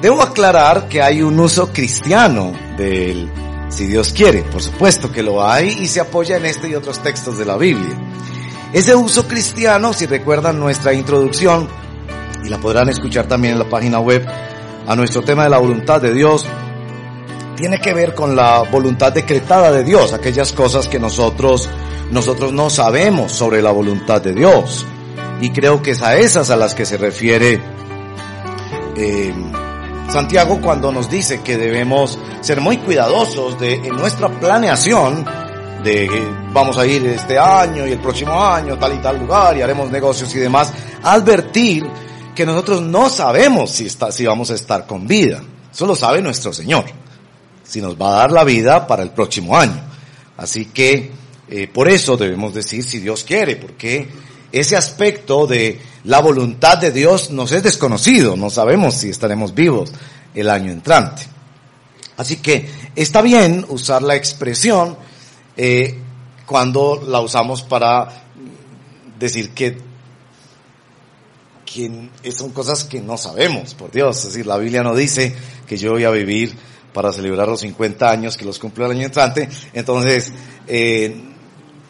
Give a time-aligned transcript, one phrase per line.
[0.00, 3.30] Debo aclarar que hay un uso cristiano del
[3.68, 7.00] si Dios quiere, por supuesto que lo hay y se apoya en este y otros
[7.00, 7.96] textos de la Biblia.
[8.72, 11.68] Ese uso cristiano, si recuerdan nuestra introducción,
[12.44, 14.26] y la podrán escuchar también en la página web,
[14.86, 16.46] a nuestro tema de la voluntad de Dios,
[17.56, 21.68] tiene que ver con la voluntad decretada de Dios, aquellas cosas que nosotros,
[22.10, 24.86] nosotros no sabemos sobre la voluntad de Dios.
[25.40, 27.60] Y creo que es a esas a las que se refiere
[28.96, 29.34] eh,
[30.12, 35.24] Santiago cuando nos dice que debemos ser muy cuidadosos de nuestra planeación
[35.84, 36.08] de
[36.52, 39.88] vamos a ir este año y el próximo año tal y tal lugar y haremos
[39.88, 40.72] negocios y demás,
[41.04, 41.86] advertir
[42.34, 45.42] que nosotros no sabemos si está, si vamos a estar con vida.
[45.72, 46.84] Eso lo sabe nuestro Señor.
[47.62, 49.80] Si nos va a dar la vida para el próximo año.
[50.36, 51.12] Así que
[51.48, 54.08] eh, por eso debemos decir si Dios quiere, porque
[54.52, 59.92] ese aspecto de la voluntad de Dios nos es desconocido, no sabemos si estaremos vivos
[60.34, 61.22] el año entrante.
[62.16, 64.96] Así que está bien usar la expresión
[65.56, 65.98] eh,
[66.46, 68.24] cuando la usamos para
[69.18, 69.78] decir que,
[71.64, 74.18] que son cosas que no sabemos, por Dios.
[74.18, 75.34] Es decir, la Biblia no dice
[75.66, 76.54] que yo voy a vivir
[76.92, 79.48] para celebrar los 50 años que los cumplo el año entrante.
[79.72, 80.32] Entonces,
[80.66, 81.22] eh,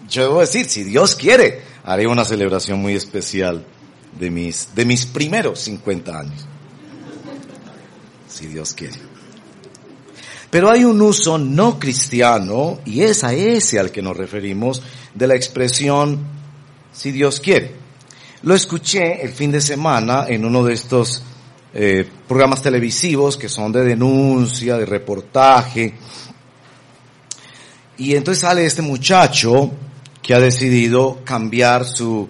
[0.08, 3.64] yo debo decir, si Dios quiere, haré una celebración muy especial
[4.18, 6.46] de mis, de mis primeros 50 años.
[8.28, 8.96] Si Dios quiere.
[10.50, 14.82] Pero hay un uso no cristiano, y es a ese al que nos referimos,
[15.14, 16.18] de la expresión
[16.92, 17.74] si Dios quiere.
[18.42, 21.22] Lo escuché el fin de semana en uno de estos
[21.72, 25.94] eh, programas televisivos que son de denuncia, de reportaje,
[28.00, 29.70] y entonces sale este muchacho
[30.22, 32.28] que ha decidido cambiar su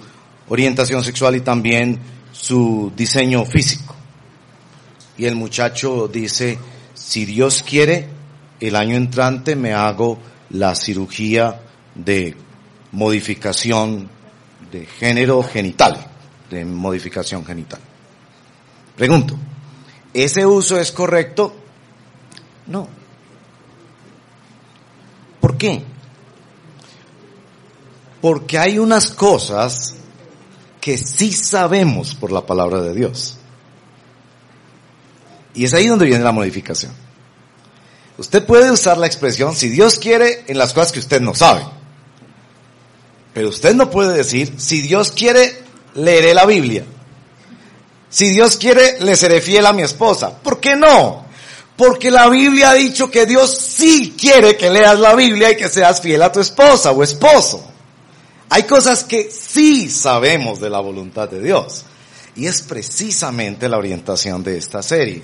[0.48, 1.98] orientación sexual y también
[2.32, 3.94] su diseño físico.
[5.16, 6.58] Y el muchacho dice,
[6.94, 8.08] si Dios quiere,
[8.60, 10.18] el año entrante me hago
[10.50, 11.60] la cirugía
[11.94, 12.36] de
[12.92, 14.08] modificación
[14.70, 16.06] de género genital,
[16.50, 17.80] de modificación genital.
[18.96, 19.36] Pregunto,
[20.12, 21.54] ¿ese uso es correcto?
[22.66, 22.88] No.
[25.40, 25.82] ¿Por qué?
[28.20, 29.94] Porque hay unas cosas
[30.80, 33.36] que sí sabemos por la palabra de Dios.
[35.54, 36.92] Y es ahí donde viene la modificación.
[38.18, 41.64] Usted puede usar la expresión, si Dios quiere, en las cosas que usted no sabe.
[43.32, 45.62] Pero usted no puede decir, si Dios quiere,
[45.94, 46.84] leeré la Biblia.
[48.10, 50.36] Si Dios quiere, le seré fiel a mi esposa.
[50.36, 51.24] ¿Por qué no?
[51.76, 55.68] Porque la Biblia ha dicho que Dios sí quiere que leas la Biblia y que
[55.68, 57.69] seas fiel a tu esposa o esposo.
[58.50, 61.84] Hay cosas que sí sabemos de la voluntad de Dios.
[62.34, 65.22] Y es precisamente la orientación de esta serie.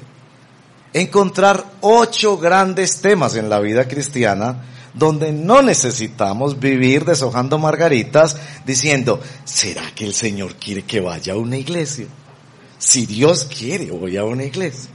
[0.92, 9.20] Encontrar ocho grandes temas en la vida cristiana donde no necesitamos vivir deshojando margaritas diciendo,
[9.44, 12.06] ¿será que el Señor quiere que vaya a una iglesia?
[12.78, 14.90] Si Dios quiere, voy a una iglesia.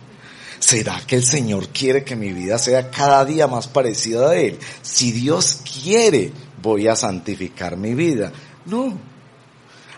[0.60, 4.58] ¿Será que el Señor quiere que mi vida sea cada día más parecida a Él?
[4.82, 8.32] Si Dios quiere, voy a santificar mi vida.
[8.66, 8.98] No.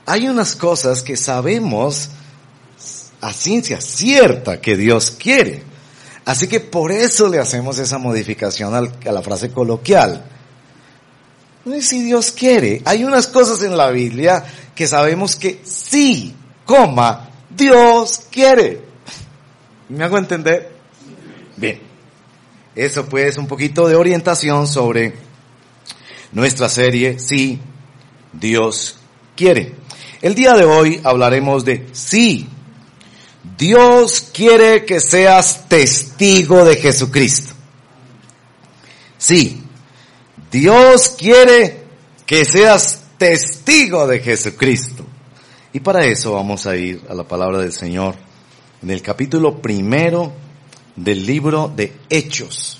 [0.06, 2.10] Hay unas cosas que sabemos
[3.22, 5.64] a ciencia cierta que Dios quiere.
[6.26, 10.26] Así que por eso le hacemos esa modificación a la frase coloquial.
[11.82, 14.44] Si Dios quiere, hay unas cosas en la Biblia
[14.76, 16.36] que sabemos que sí,
[16.66, 18.82] coma, Dios quiere.
[19.90, 20.72] ¿Me hago entender?
[21.56, 21.80] Bien.
[22.76, 25.14] Eso pues un poquito de orientación sobre
[26.34, 27.60] nuestra serie Sí,
[28.32, 28.98] Dios
[29.36, 29.76] quiere.
[30.22, 32.48] El día de hoy hablaremos de sí.
[33.58, 37.54] Dios quiere que seas testigo de Jesucristo.
[39.18, 39.62] Sí,
[40.52, 41.84] Dios quiere
[42.26, 45.06] que seas testigo de Jesucristo.
[45.74, 48.16] Y para eso vamos a ir a la palabra del Señor
[48.82, 50.32] en el capítulo primero
[50.96, 52.80] del libro de Hechos.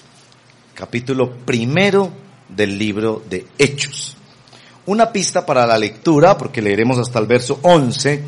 [0.76, 2.23] Capítulo primero
[2.56, 4.18] del libro de Hechos.
[4.86, 8.24] Una pista para la lectura, porque leeremos hasta el verso 11.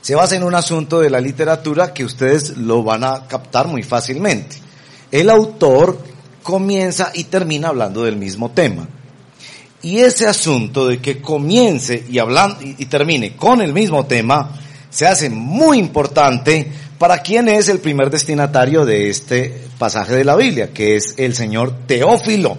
[0.00, 3.82] se basa en un asunto de la literatura que ustedes lo van a captar muy
[3.82, 4.56] fácilmente.
[5.10, 5.98] El autor
[6.42, 8.88] comienza y termina hablando del mismo tema.
[9.82, 14.50] Y ese asunto de que comience y, hablando, y termine con el mismo tema
[14.94, 20.36] se hace muy importante para quien es el primer destinatario de este pasaje de la
[20.36, 22.56] Biblia, que es el señor Teófilo.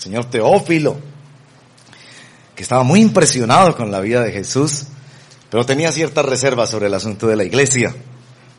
[0.00, 0.96] Señor Teófilo,
[2.56, 4.86] que estaba muy impresionado con la vida de Jesús,
[5.50, 7.94] pero tenía ciertas reservas sobre el asunto de la iglesia,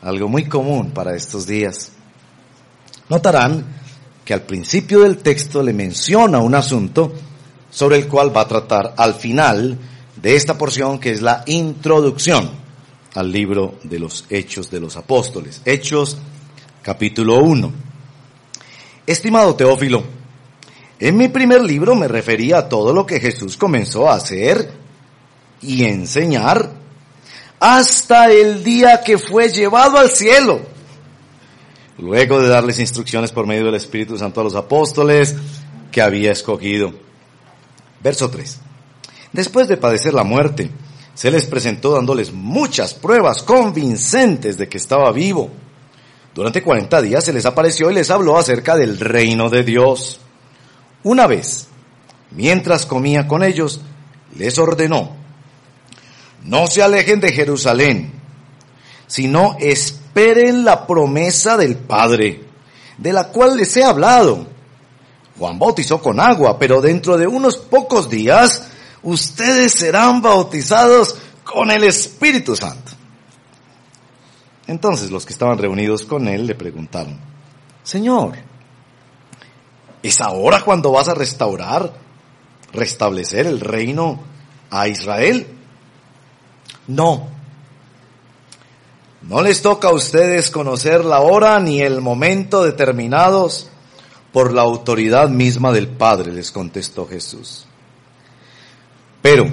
[0.02, 1.90] algo muy común para estos días.
[3.08, 3.64] Notarán
[4.24, 7.12] que al principio del texto le menciona un asunto
[7.72, 9.76] sobre el cual va a tratar al final
[10.22, 12.50] de esta porción que es la introducción
[13.14, 15.60] al libro de los Hechos de los Apóstoles.
[15.64, 16.18] Hechos
[16.82, 17.72] capítulo 1.
[19.08, 20.21] Estimado Teófilo,
[21.08, 24.70] en mi primer libro me refería a todo lo que Jesús comenzó a hacer
[25.60, 26.70] y enseñar
[27.58, 30.60] hasta el día que fue llevado al cielo.
[31.98, 35.34] Luego de darles instrucciones por medio del Espíritu Santo a los apóstoles
[35.90, 36.92] que había escogido.
[38.00, 38.60] Verso 3.
[39.32, 40.70] Después de padecer la muerte,
[41.14, 45.50] se les presentó dándoles muchas pruebas convincentes de que estaba vivo.
[46.32, 50.20] Durante 40 días se les apareció y les habló acerca del reino de Dios.
[51.04, 51.68] Una vez,
[52.30, 53.80] mientras comía con ellos,
[54.36, 55.16] les ordenó,
[56.44, 58.12] no se alejen de Jerusalén,
[59.06, 62.44] sino esperen la promesa del Padre,
[62.98, 64.52] de la cual les he hablado
[65.38, 68.68] Juan bautizó con agua, pero dentro de unos pocos días
[69.02, 72.92] ustedes serán bautizados con el Espíritu Santo.
[74.66, 77.18] Entonces los que estaban reunidos con él le preguntaron,
[77.82, 78.36] Señor,
[80.02, 81.92] ¿es ahora cuando vas a restaurar,
[82.72, 84.20] restablecer el reino
[84.70, 85.46] a Israel?
[86.88, 87.28] No.
[89.22, 93.68] No les toca a ustedes conocer la hora ni el momento determinados
[94.32, 97.66] por la autoridad misma del Padre, les contestó Jesús.
[99.20, 99.46] Pero,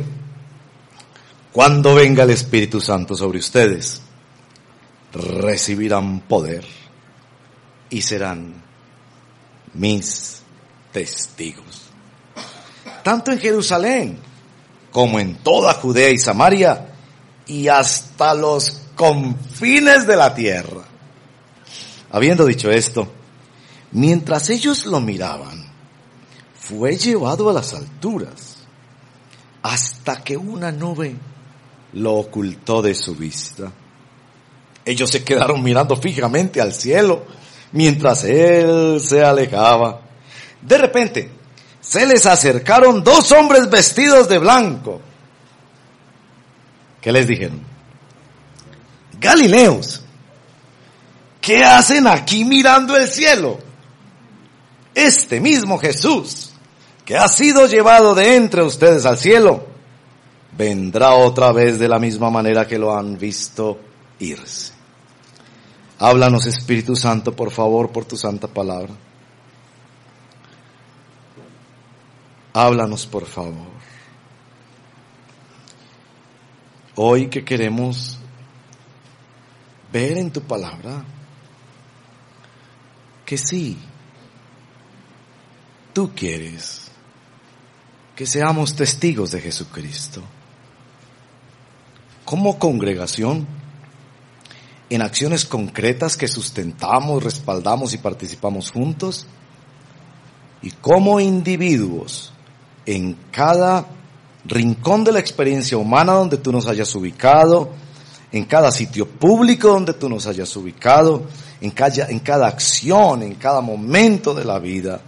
[1.51, 4.01] cuando venga el Espíritu Santo sobre ustedes,
[5.13, 6.65] recibirán poder
[7.89, 8.63] y serán
[9.73, 10.38] mis
[10.91, 11.89] testigos.
[13.03, 14.19] Tanto en Jerusalén
[14.91, 16.93] como en toda Judea y Samaria
[17.45, 20.83] y hasta los confines de la tierra.
[22.11, 23.07] Habiendo dicho esto,
[23.91, 25.65] Mientras ellos lo miraban,
[26.59, 28.57] fue llevado a las alturas
[29.63, 31.15] hasta que una nube
[31.93, 33.71] lo ocultó de su vista.
[34.85, 37.25] Ellos se quedaron mirando fijamente al cielo
[37.71, 40.01] mientras él se alejaba.
[40.61, 41.31] De repente,
[41.81, 45.01] se les acercaron dos hombres vestidos de blanco.
[47.01, 47.61] ¿Qué les dijeron?
[49.19, 50.01] Galileos,
[51.41, 53.69] ¿qué hacen aquí mirando el cielo?
[55.07, 56.51] este mismo Jesús,
[57.05, 59.65] que ha sido llevado de entre ustedes al cielo,
[60.57, 63.79] vendrá otra vez de la misma manera que lo han visto
[64.19, 64.73] irse.
[65.99, 68.93] Háblanos Espíritu Santo, por favor, por tu santa palabra.
[72.53, 73.67] Háblanos, por favor.
[76.95, 78.17] Hoy que queremos
[79.91, 81.03] ver en tu palabra
[83.25, 83.77] que sí,
[85.93, 86.89] tú quieres
[88.15, 90.21] que seamos testigos de Jesucristo.
[92.25, 93.47] Como congregación,
[94.89, 99.25] en acciones concretas que sustentamos, respaldamos y participamos juntos,
[100.61, 102.33] y como individuos,
[102.89, 103.85] en cada
[104.45, 107.69] rincón de la experiencia humana donde tú nos hayas ubicado,
[108.31, 111.27] en cada sitio público donde tú nos hayas ubicado,
[111.61, 115.01] en cada, en cada acción, en cada momento de la vida,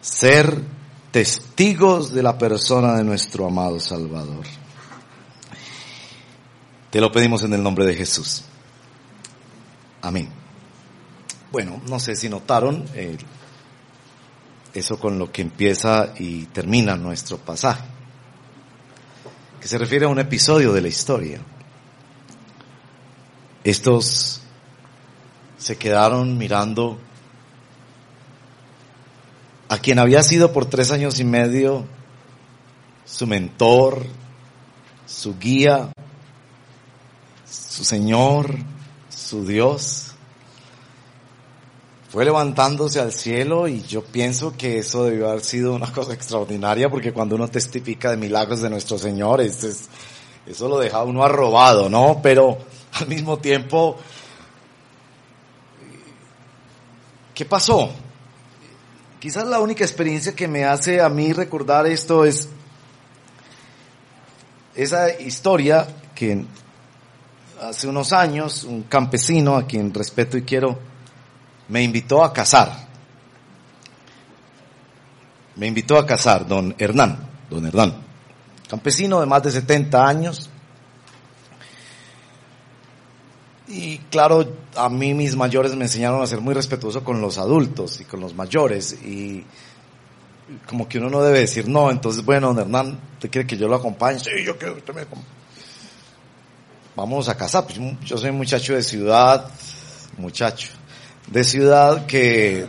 [0.00, 0.60] ser
[1.12, 4.44] testigos de la persona de nuestro amado Salvador.
[6.90, 8.42] Te lo pedimos en el nombre de Jesús.
[10.00, 10.28] Amén.
[11.52, 13.16] Bueno, no sé si notaron eh,
[14.74, 17.84] eso con lo que empieza y termina nuestro pasaje,
[19.60, 21.40] que se refiere a un episodio de la historia.
[23.64, 24.40] Estos
[25.58, 26.98] se quedaron mirando
[29.68, 31.86] a quien había sido por tres años y medio
[33.04, 34.04] su mentor,
[35.06, 35.92] su guía,
[37.48, 38.56] su Señor,
[39.08, 40.11] su Dios.
[42.12, 46.90] Fue levantándose al cielo y yo pienso que eso debió haber sido una cosa extraordinaria
[46.90, 52.20] porque cuando uno testifica de milagros de nuestro Señor, eso lo deja uno arrobado, ¿no?
[52.22, 52.58] Pero
[53.00, 53.96] al mismo tiempo,
[57.34, 57.88] ¿qué pasó?
[59.18, 62.50] Quizás la única experiencia que me hace a mí recordar esto es
[64.74, 66.44] esa historia que
[67.58, 70.91] hace unos años un campesino a quien respeto y quiero
[71.72, 72.70] me invitó a casar.
[75.56, 77.94] Me invitó a casar, don Hernán, don Hernán,
[78.68, 80.50] campesino de más de 70 años.
[83.68, 88.02] Y claro, a mí mis mayores me enseñaron a ser muy respetuoso con los adultos
[88.02, 88.92] y con los mayores.
[89.02, 89.46] Y
[90.66, 91.90] como que uno no debe decir no.
[91.90, 94.18] Entonces, bueno, don Hernán, ¿usted quiere que yo lo acompañe?
[94.18, 95.32] Sí, yo quiero que usted me acompañe.
[96.96, 97.64] Vamos a casar.
[97.64, 99.50] Pues yo soy muchacho de ciudad,
[100.18, 100.68] muchacho
[101.32, 102.66] de ciudad que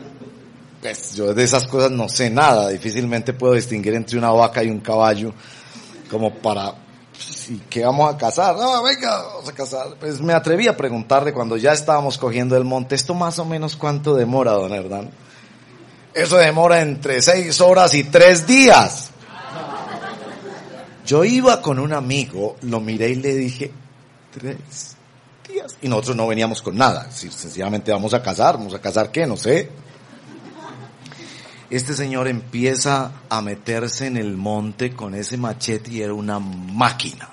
[0.81, 4.69] pues, yo de esas cosas no sé nada, difícilmente puedo distinguir entre una vaca y
[4.69, 5.33] un caballo
[6.09, 6.73] como para
[7.49, 8.55] ¿y qué vamos a casar?
[8.55, 9.95] No, venga, vamos a casar.
[9.99, 13.75] Pues me atreví a preguntarle cuando ya estábamos cogiendo el monte, ¿esto más o menos
[13.75, 15.11] cuánto demora, don Hernán?
[16.13, 19.09] Eso demora entre seis horas y tres días.
[21.05, 23.71] Yo iba con un amigo, lo miré y le dije,
[24.31, 24.95] tres
[25.81, 27.11] Y nosotros no veníamos con nada.
[27.11, 29.69] Si sencillamente vamos a casar, vamos a casar qué, no sé.
[31.69, 37.29] Este señor empieza a meterse en el monte con ese machete y era una máquina.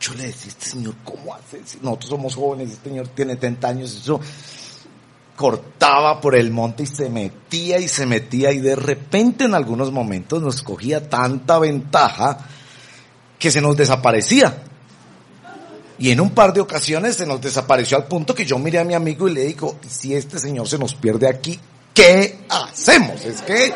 [0.00, 1.60] Yo le decía, este señor, ¿cómo hace?
[1.82, 4.20] nosotros somos jóvenes, este señor tiene 30 años, eso
[5.36, 9.92] cortaba por el monte y se metía y se metía y de repente en algunos
[9.92, 12.38] momentos nos cogía tanta ventaja
[13.38, 14.62] que se nos desaparecía.
[15.98, 18.84] Y en un par de ocasiones se nos desapareció al punto que yo miré a
[18.84, 21.58] mi amigo y le digo, si este señor se nos pierde aquí,
[21.94, 23.24] ¿qué hacemos?
[23.24, 23.72] Es que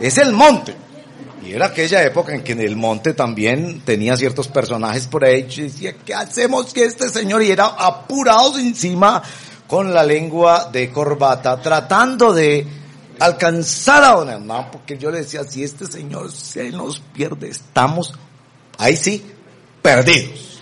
[0.00, 0.74] es el monte.
[1.44, 5.46] Y era aquella época en que el monte también tenía ciertos personajes por ahí.
[5.50, 7.42] Y decía, ¿qué hacemos que este señor?
[7.42, 9.22] Y era apurados encima
[9.66, 12.66] con la lengua de corbata, tratando de
[13.18, 18.14] alcanzar a don Hernán, porque yo le decía, si este señor se nos pierde, estamos,
[18.78, 19.24] ahí sí,
[19.82, 20.53] perdidos.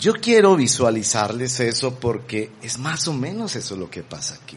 [0.00, 4.56] Yo quiero visualizarles eso porque es más o menos eso lo que pasa aquí.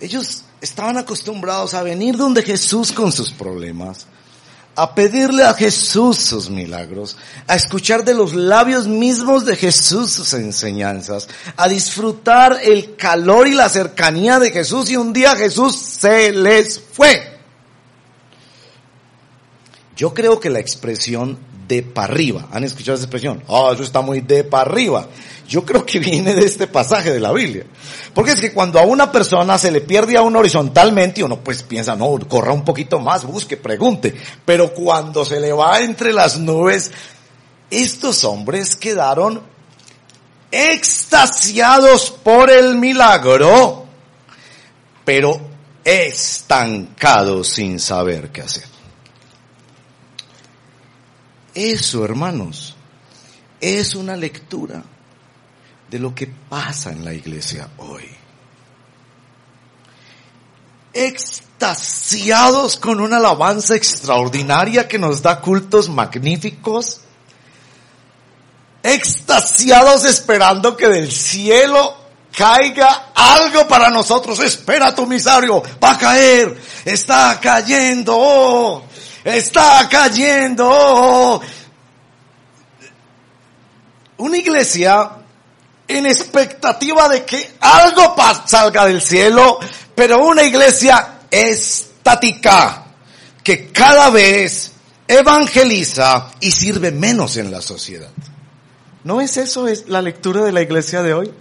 [0.00, 4.06] Ellos estaban acostumbrados a venir donde Jesús con sus problemas,
[4.76, 7.16] a pedirle a Jesús sus milagros,
[7.48, 11.26] a escuchar de los labios mismos de Jesús sus enseñanzas,
[11.56, 16.78] a disfrutar el calor y la cercanía de Jesús y un día Jesús se les
[16.78, 17.40] fue.
[19.96, 22.48] Yo creo que la expresión de para arriba.
[22.50, 23.42] ¿Han escuchado esa expresión?
[23.48, 25.06] Ah, eso está muy de para arriba.
[25.46, 27.64] Yo creo que viene de este pasaje de la Biblia.
[28.14, 31.62] Porque es que cuando a una persona se le pierde a uno horizontalmente, uno pues
[31.62, 34.14] piensa, no, corra un poquito más, busque, pregunte.
[34.44, 36.90] Pero cuando se le va entre las nubes,
[37.70, 39.42] estos hombres quedaron
[40.50, 43.84] extasiados por el milagro,
[45.04, 45.38] pero
[45.84, 48.77] estancados sin saber qué hacer.
[51.58, 52.76] Eso, hermanos,
[53.60, 54.80] es una lectura
[55.90, 58.08] de lo que pasa en la iglesia hoy.
[60.92, 67.00] Extasiados con una alabanza extraordinaria que nos da cultos magníficos.
[68.84, 71.96] Extasiados esperando que del cielo
[72.36, 74.38] caiga algo para nosotros.
[74.38, 78.84] Espera tu misario, va a caer, está cayendo
[79.24, 81.40] está cayendo.
[84.18, 85.10] Una iglesia
[85.86, 88.14] en expectativa de que algo
[88.46, 89.58] salga del cielo,
[89.94, 92.84] pero una iglesia estática
[93.42, 94.72] que cada vez
[95.06, 98.10] evangeliza y sirve menos en la sociedad.
[99.04, 101.32] ¿No es eso es la lectura de la iglesia de hoy?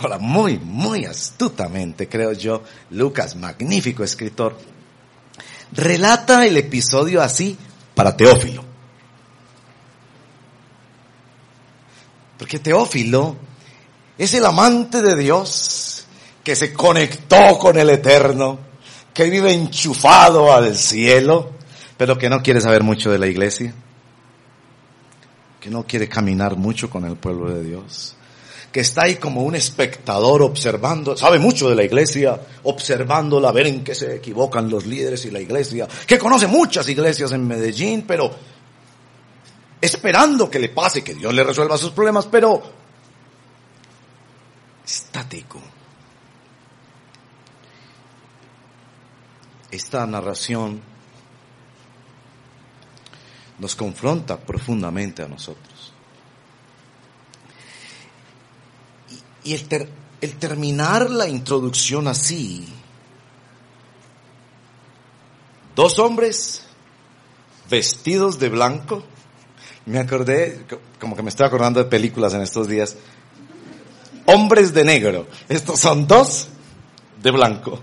[0.00, 4.58] Ahora, muy, muy astutamente, creo yo, Lucas, magnífico escritor,
[5.74, 7.56] relata el episodio así
[7.94, 8.64] para Teófilo.
[12.38, 13.36] Porque Teófilo
[14.18, 16.06] es el amante de Dios
[16.42, 18.58] que se conectó con el Eterno,
[19.12, 21.52] que vive enchufado al cielo,
[21.96, 23.72] pero que no quiere saber mucho de la iglesia,
[25.60, 28.16] que no quiere caminar mucho con el pueblo de Dios
[28.74, 33.84] que está ahí como un espectador observando, sabe mucho de la iglesia, observándola, ver en
[33.84, 38.34] qué se equivocan los líderes y la iglesia, que conoce muchas iglesias en Medellín, pero
[39.80, 42.60] esperando que le pase, que Dios le resuelva sus problemas, pero
[44.84, 45.60] estático.
[49.70, 50.82] Esta narración
[53.60, 55.73] nos confronta profundamente a nosotros.
[59.44, 59.88] Y, el,
[60.20, 62.66] el terminar la introducción así,
[65.76, 66.62] dos hombres
[67.68, 69.04] vestidos de blanco,
[69.86, 70.64] me acordé,
[70.98, 72.96] como que me estoy acordando de películas en estos días,
[74.26, 76.48] hombres de negro, estos son dos
[77.22, 77.80] de blanco.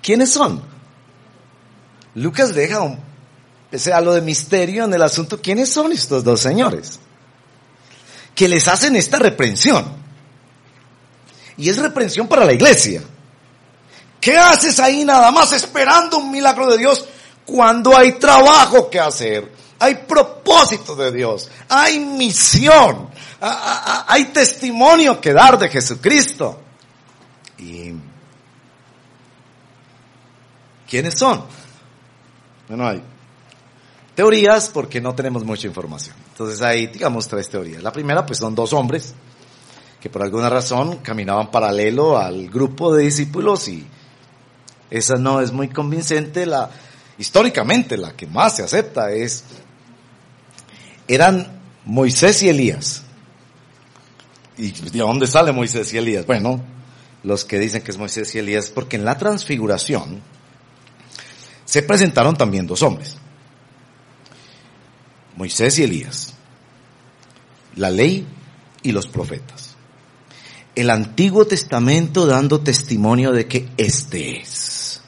[0.00, 0.62] ¿Quiénes son?
[2.14, 2.98] Lucas deja un,
[3.70, 5.40] ese halo de misterio en el asunto.
[5.40, 7.00] ¿Quiénes son estos dos señores?
[8.34, 9.84] Que les hacen esta reprensión.
[11.56, 13.02] Y es reprensión para la iglesia.
[14.20, 17.04] ¿Qué haces ahí nada más esperando un milagro de Dios
[17.44, 19.52] cuando hay trabajo que hacer?
[19.80, 23.10] Hay propósito de Dios, hay misión,
[23.40, 26.62] hay testimonio que dar de Jesucristo.
[27.58, 27.92] ¿Y
[30.88, 31.44] quiénes son?
[32.68, 33.02] Bueno, hay
[34.14, 36.21] teorías porque no tenemos mucha información.
[36.32, 37.82] Entonces hay, digamos, tres teorías.
[37.82, 39.14] La primera, pues son dos hombres
[40.00, 43.86] que por alguna razón caminaban paralelo al grupo de discípulos y
[44.90, 46.44] esa no es muy convincente.
[46.44, 46.70] La,
[47.18, 49.44] históricamente la que más se acepta es,
[51.06, 53.04] eran Moisés y Elías.
[54.58, 56.26] ¿Y de dónde sale Moisés y Elías?
[56.26, 56.60] Bueno,
[57.22, 60.20] los que dicen que es Moisés y Elías, porque en la transfiguración
[61.64, 63.16] se presentaron también dos hombres.
[65.36, 66.34] Moisés y Elías.
[67.76, 68.26] La ley
[68.82, 69.76] y los profetas.
[70.74, 75.02] El Antiguo Testamento dando testimonio de que este es.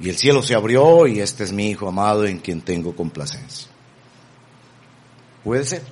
[0.00, 3.68] Y el cielo se abrió y este es mi Hijo amado en quien tengo complacencia.
[5.42, 5.82] Puede ser.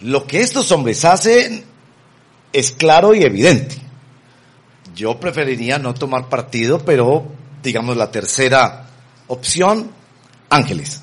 [0.00, 1.64] Lo que estos hombres hacen
[2.52, 3.76] es claro y evidente.
[4.94, 7.26] Yo preferiría no tomar partido, pero
[7.62, 8.85] digamos la tercera
[9.28, 9.90] opción,
[10.50, 11.02] ángeles.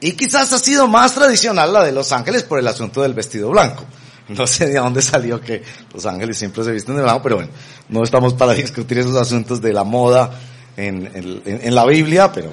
[0.00, 3.50] Y quizás ha sido más tradicional la de los ángeles por el asunto del vestido
[3.50, 3.84] blanco.
[4.28, 7.50] No sé de dónde salió que los ángeles siempre se visten de blanco, pero bueno,
[7.88, 10.38] no estamos para discutir esos asuntos de la moda
[10.76, 11.10] en,
[11.44, 12.50] en la Biblia, pero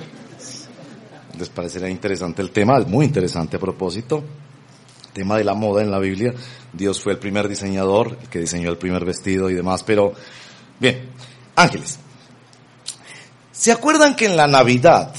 [1.37, 4.23] les parecerá interesante el tema, es muy interesante a propósito
[5.15, 6.33] tema de la moda en la Biblia.
[6.73, 10.13] Dios fue el primer diseñador, el que diseñó el primer vestido y demás, pero
[10.79, 11.09] bien,
[11.55, 11.97] ángeles.
[13.57, 15.13] ¿Se acuerdan que en la Navidad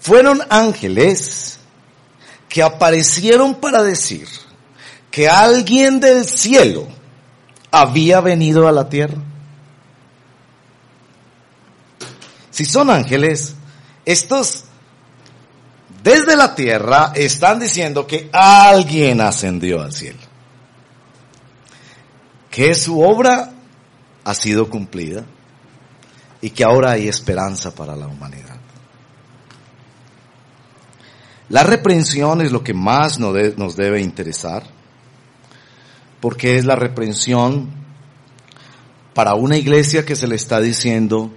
[0.00, 1.58] fueron ángeles
[2.48, 4.28] que aparecieron para decir
[5.10, 6.86] que alguien del cielo
[7.70, 9.16] había venido a la tierra?
[12.50, 13.54] Si son ángeles,
[14.04, 14.64] estos
[16.02, 20.20] desde la tierra están diciendo que alguien ascendió al cielo.
[22.50, 23.52] Que su obra
[24.22, 25.24] ha sido cumplida
[26.46, 28.54] y que ahora hay esperanza para la humanidad.
[31.48, 34.62] La reprensión es lo que más nos debe interesar,
[36.20, 37.68] porque es la reprensión
[39.12, 41.32] para una iglesia que se le está diciendo,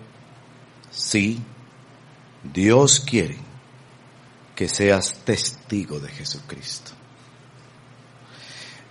[0.91, 1.41] sí,
[2.43, 3.37] Dios quiere
[4.55, 6.91] que seas testigo de Jesucristo.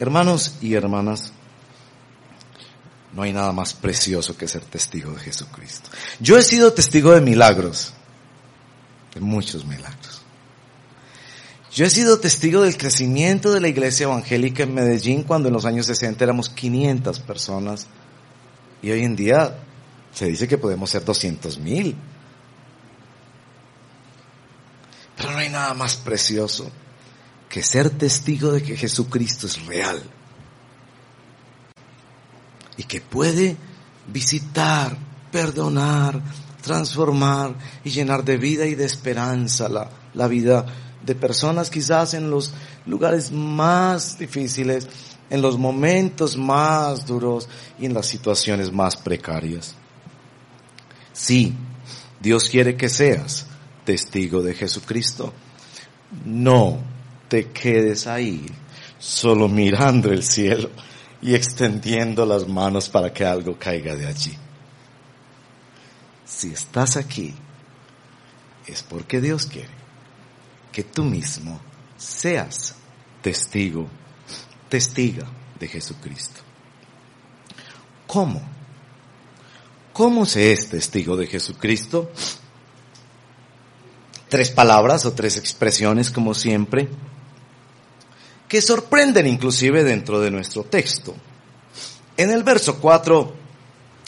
[0.00, 1.32] Hermanos y hermanas,
[3.18, 5.90] no hay nada más precioso que ser testigo de Jesucristo.
[6.20, 7.92] Yo he sido testigo de milagros,
[9.12, 10.22] de muchos milagros.
[11.72, 15.64] Yo he sido testigo del crecimiento de la iglesia evangélica en Medellín cuando en los
[15.64, 17.88] años 60 éramos 500 personas
[18.82, 19.64] y hoy en día
[20.14, 21.96] se dice que podemos ser 200 mil.
[25.16, 26.70] Pero no hay nada más precioso
[27.48, 30.08] que ser testigo de que Jesucristo es real
[32.78, 33.56] y que puede
[34.06, 34.96] visitar,
[35.30, 36.22] perdonar,
[36.62, 40.64] transformar y llenar de vida y de esperanza la, la vida
[41.04, 42.54] de personas quizás en los
[42.86, 44.88] lugares más difíciles,
[45.28, 49.74] en los momentos más duros y en las situaciones más precarias.
[51.12, 51.52] Sí,
[52.20, 53.46] Dios quiere que seas
[53.84, 55.32] testigo de Jesucristo.
[56.24, 56.78] No
[57.28, 58.46] te quedes ahí
[58.98, 60.70] solo mirando el cielo
[61.20, 64.36] y extendiendo las manos para que algo caiga de allí.
[66.24, 67.34] Si estás aquí,
[68.66, 69.76] es porque Dios quiere
[70.70, 71.60] que tú mismo
[71.96, 72.74] seas
[73.22, 73.88] testigo,
[74.68, 75.26] testiga
[75.58, 76.40] de Jesucristo.
[78.06, 78.40] ¿Cómo?
[79.92, 82.10] ¿Cómo se es testigo de Jesucristo?
[84.28, 86.88] tres palabras o tres expresiones como siempre,
[88.48, 91.14] que sorprenden inclusive dentro de nuestro texto.
[92.16, 93.34] En el verso 4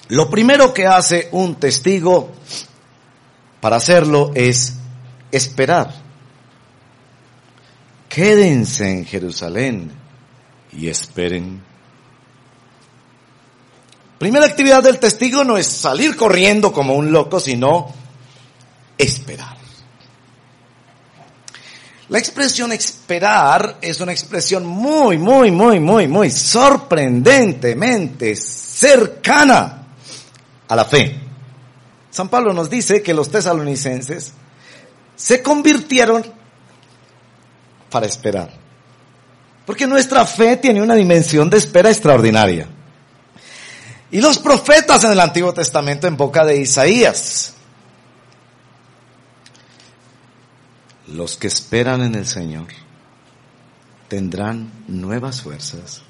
[0.08, 2.32] Lo primero que hace un testigo
[3.60, 4.74] para hacerlo es
[5.30, 5.94] esperar.
[8.08, 9.92] Quédense en Jerusalén
[10.72, 11.62] y esperen.
[14.18, 17.92] Primera actividad del testigo no es salir corriendo como un loco, sino
[18.98, 19.59] esperar.
[22.10, 29.86] La expresión esperar es una expresión muy, muy, muy, muy, muy sorprendentemente cercana
[30.66, 31.20] a la fe.
[32.10, 34.32] San Pablo nos dice que los tesalonicenses
[35.14, 36.26] se convirtieron
[37.88, 38.50] para esperar.
[39.64, 42.66] Porque nuestra fe tiene una dimensión de espera extraordinaria.
[44.10, 47.54] Y los profetas en el Antiguo Testamento en boca de Isaías.
[51.12, 52.66] Los que esperan en el Señor
[54.08, 56.02] tendrán nuevas fuerzas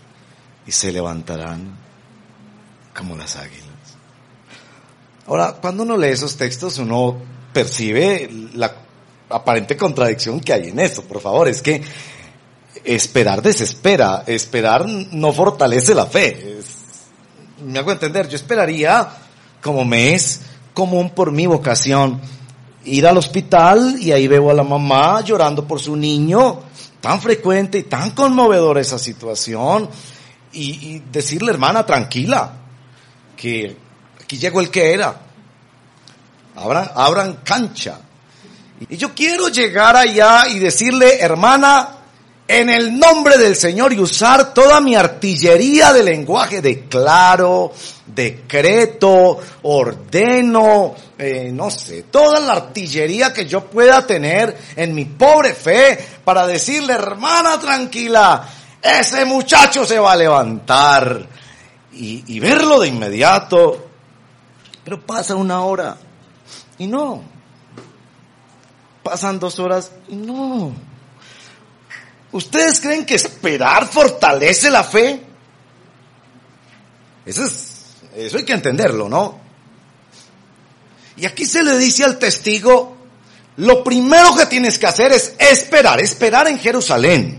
[0.66, 1.76] y se levantarán
[2.94, 3.66] como las águilas.
[5.26, 7.16] Ahora, cuando uno lee esos textos, uno
[7.52, 8.74] percibe la
[9.28, 11.02] aparente contradicción que hay en eso.
[11.04, 11.82] Por favor, es que
[12.84, 16.58] esperar desespera, esperar no fortalece la fe.
[17.64, 19.08] me hago entender, yo esperaría,
[19.62, 20.40] como me es
[20.74, 22.20] común por mi vocación,
[22.90, 26.60] ir al hospital y ahí veo a la mamá llorando por su niño,
[27.00, 29.88] tan frecuente y tan conmovedora esa situación,
[30.52, 32.52] y, decirle, hermana, tranquila,
[33.36, 33.76] que
[34.30, 35.12] Aquí llegó el que era.
[36.54, 37.98] Abran, abran cancha.
[38.88, 41.88] Y yo quiero llegar allá y decirle, hermana,
[42.58, 47.72] en el nombre del Señor y usar toda mi artillería de lenguaje, declaro,
[48.06, 55.54] decreto, ordeno, eh, no sé, toda la artillería que yo pueda tener en mi pobre
[55.54, 58.48] fe para decirle, hermana, tranquila,
[58.82, 61.26] ese muchacho se va a levantar
[61.92, 63.90] y, y verlo de inmediato
[64.84, 65.96] pero pasa una hora
[66.78, 67.22] y no.
[69.02, 70.72] Pasan dos horas y no.
[72.32, 75.22] ¿Ustedes creen que esperar fortalece la fe?
[77.26, 79.38] Eso es, eso hay que entenderlo, ¿no?
[81.16, 82.96] Y aquí se le dice al testigo,
[83.56, 87.38] lo primero que tienes que hacer es esperar, esperar en Jerusalén.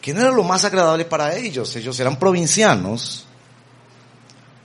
[0.00, 1.74] ¿Quién era lo más agradable para ellos?
[1.74, 3.26] Ellos eran provincianos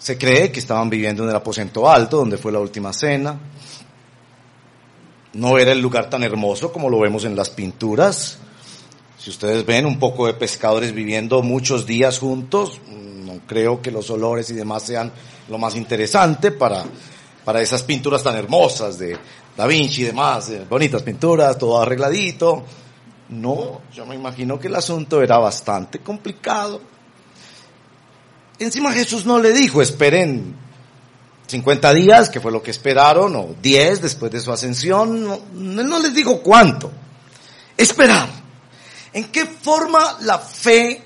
[0.02, 3.38] se cree que estaban viviendo en el aposento alto, donde fue la última cena.
[5.34, 8.38] No era el lugar tan hermoso como lo vemos en las pinturas.
[9.18, 14.10] Si ustedes ven un poco de pescadores viviendo muchos días juntos, no creo que los
[14.10, 15.12] olores y demás sean
[15.48, 16.84] lo más interesante para,
[17.46, 19.18] para esas pinturas tan hermosas de
[19.56, 22.64] Da Vinci y demás, bonitas pinturas, todo arregladito.
[23.30, 26.82] No, yo me imagino que el asunto era bastante complicado.
[28.60, 30.56] Encima Jesús no le dijo, esperen
[31.52, 35.42] 50 días, que fue lo que esperaron, o 10 después de su ascensión.
[35.54, 36.92] No, les dijo cuánto.
[37.78, 38.28] Esperar.
[39.14, 41.04] ¿En qué forma la fe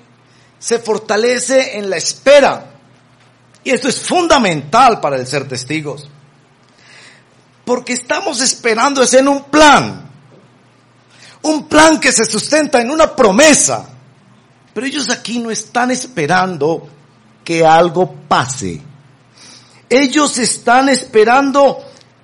[0.58, 2.72] se fortalece en la espera?
[3.64, 6.08] Y esto es fundamental para el ser testigos.
[7.64, 10.08] Porque estamos esperando es en un plan.
[11.42, 13.88] Un plan que se sustenta en una promesa.
[14.72, 16.88] Pero ellos aquí no están esperando
[17.42, 18.80] que algo pase.
[19.88, 21.78] Ellos están esperando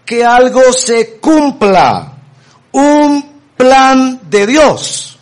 [0.05, 2.12] que algo se cumpla.
[2.72, 5.18] Un plan de Dios.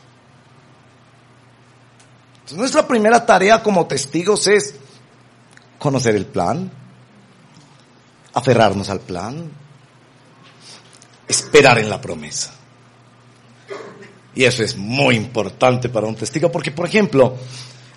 [2.35, 4.75] Entonces, nuestra primera tarea como testigos es
[5.79, 6.71] conocer el plan,
[8.35, 9.51] aferrarnos al plan,
[11.29, 12.53] esperar en la promesa.
[14.35, 17.37] Y eso es muy importante para un testigo porque, por ejemplo,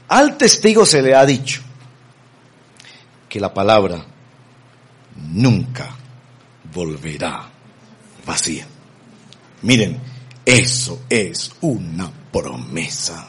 [0.08, 1.62] al testigo se le ha dicho,
[3.30, 4.06] que la palabra
[5.16, 5.96] nunca
[6.74, 7.50] volverá
[8.26, 8.68] vacía.
[9.62, 10.00] Miren,
[10.46, 13.28] eso es una promesa.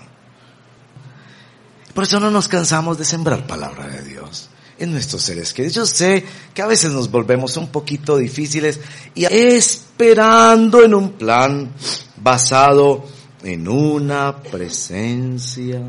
[1.95, 5.75] Por eso no nos cansamos de sembrar palabra de Dios en nuestros seres queridos.
[5.75, 8.81] Yo sé que a veces nos volvemos un poquito difíciles
[9.15, 11.73] y esperando en un plan
[12.17, 13.07] basado
[13.45, 15.83] en una presencia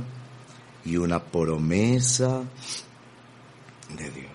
[0.84, 2.44] y una promesa
[3.98, 4.35] de Dios.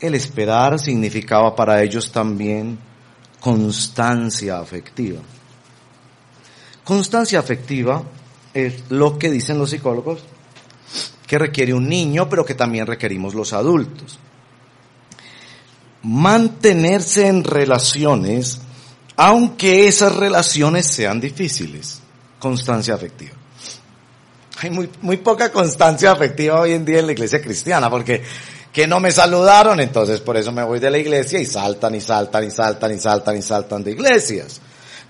[0.00, 2.78] El esperar significaba para ellos también
[3.40, 5.20] constancia afectiva.
[6.84, 8.02] Constancia afectiva
[8.52, 10.22] es lo que dicen los psicólogos
[11.26, 14.18] que requiere un niño, pero que también requerimos los adultos.
[16.02, 18.60] Mantenerse en relaciones,
[19.16, 22.00] aunque esas relaciones sean difíciles.
[22.38, 23.34] Constancia afectiva.
[24.58, 28.22] Hay muy, muy poca constancia afectiva hoy en día en la iglesia cristiana, porque
[28.76, 32.00] que no me saludaron, entonces por eso me voy de la iglesia y saltan y
[32.02, 34.60] saltan y saltan y saltan y saltan de iglesias.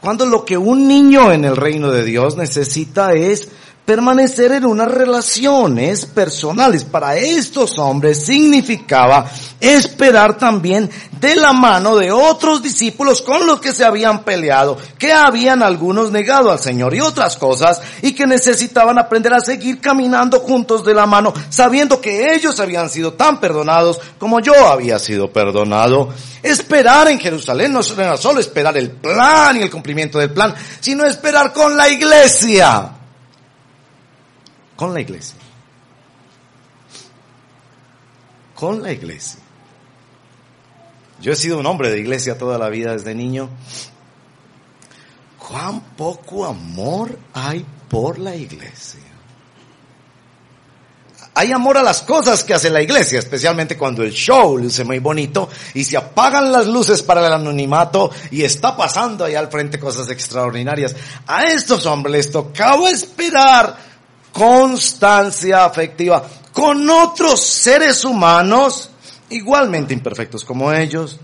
[0.01, 3.49] Cuando lo que un niño en el reino de Dios necesita es
[3.87, 6.85] permanecer en unas relaciones personales.
[6.85, 13.73] Para estos hombres significaba esperar también de la mano de otros discípulos con los que
[13.73, 18.99] se habían peleado, que habían algunos negado al Señor y otras cosas, y que necesitaban
[18.99, 24.01] aprender a seguir caminando juntos de la mano, sabiendo que ellos habían sido tan perdonados
[24.19, 26.11] como yo había sido perdonado.
[26.43, 31.07] Esperar en Jerusalén no era solo esperar el plan y el cumplimiento del plan, sino
[31.07, 32.91] esperar con la iglesia
[34.77, 35.37] con la iglesia.
[38.55, 39.41] Con la iglesia.
[41.21, 43.49] Yo he sido un hombre de iglesia toda la vida desde niño.
[45.39, 49.01] ¿Cuán poco amor hay por la iglesia?
[51.39, 55.01] Hay amor a las cosas que hace la iglesia, especialmente cuando el show luce muy
[55.01, 59.79] bonito y se apagan las luces para el anonimato y está pasando ahí al frente
[59.79, 60.97] cosas extraordinarias.
[61.27, 63.77] A estos hombres les tocaba esperar
[64.37, 66.23] constancia afectiva
[66.53, 68.91] con otros seres humanos
[69.31, 71.19] igualmente imperfectos como ellos.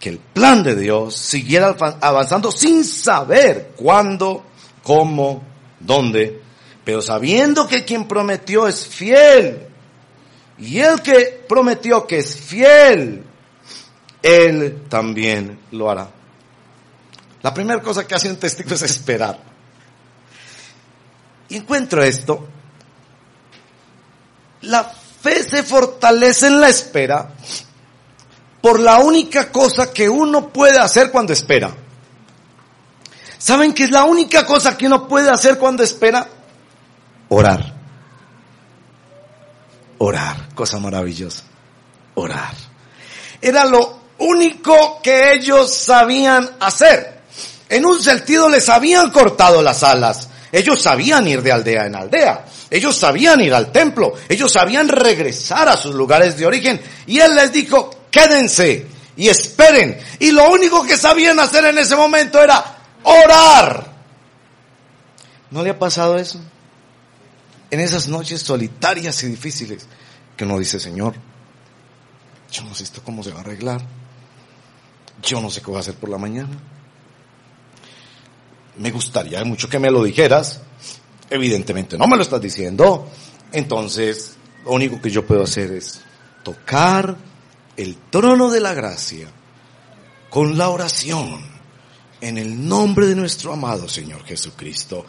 [0.00, 4.44] Que el plan de Dios siguiera avanzando sin saber cuándo,
[4.82, 5.42] cómo,
[5.78, 6.42] dónde,
[6.84, 9.68] pero sabiendo que quien prometió es fiel.
[10.58, 13.22] Y el que prometió que es fiel,
[14.20, 16.08] él también lo hará.
[17.40, 19.53] La primera cosa que hace un testigo es esperar.
[21.54, 22.48] Encuentro esto.
[24.62, 27.30] La fe se fortalece en la espera
[28.60, 31.70] por la única cosa que uno puede hacer cuando espera.
[33.38, 36.26] ¿Saben qué es la única cosa que uno puede hacer cuando espera?
[37.28, 37.74] Orar.
[39.98, 41.44] Orar, cosa maravillosa.
[42.14, 42.54] Orar.
[43.40, 47.20] Era lo único que ellos sabían hacer.
[47.68, 50.30] En un sentido les habían cortado las alas.
[50.54, 52.44] Ellos sabían ir de aldea en aldea.
[52.70, 54.14] Ellos sabían ir al templo.
[54.28, 56.80] Ellos sabían regresar a sus lugares de origen.
[57.08, 58.86] Y Él les dijo, quédense
[59.16, 59.98] y esperen.
[60.20, 62.64] Y lo único que sabían hacer en ese momento era
[63.02, 63.94] orar.
[65.50, 66.40] ¿No le ha pasado eso?
[67.72, 69.86] En esas noches solitarias y difíciles
[70.36, 71.14] que uno dice, Señor,
[72.52, 73.84] yo no sé esto cómo se va a arreglar.
[75.20, 76.56] Yo no sé qué voy a hacer por la mañana
[78.76, 80.60] me gustaría mucho que me lo dijeras.
[81.30, 83.08] Evidentemente no me lo estás diciendo.
[83.52, 86.00] Entonces, lo único que yo puedo hacer es
[86.42, 87.16] tocar
[87.76, 89.28] el trono de la gracia
[90.30, 91.40] con la oración
[92.20, 95.06] en el nombre de nuestro amado Señor Jesucristo.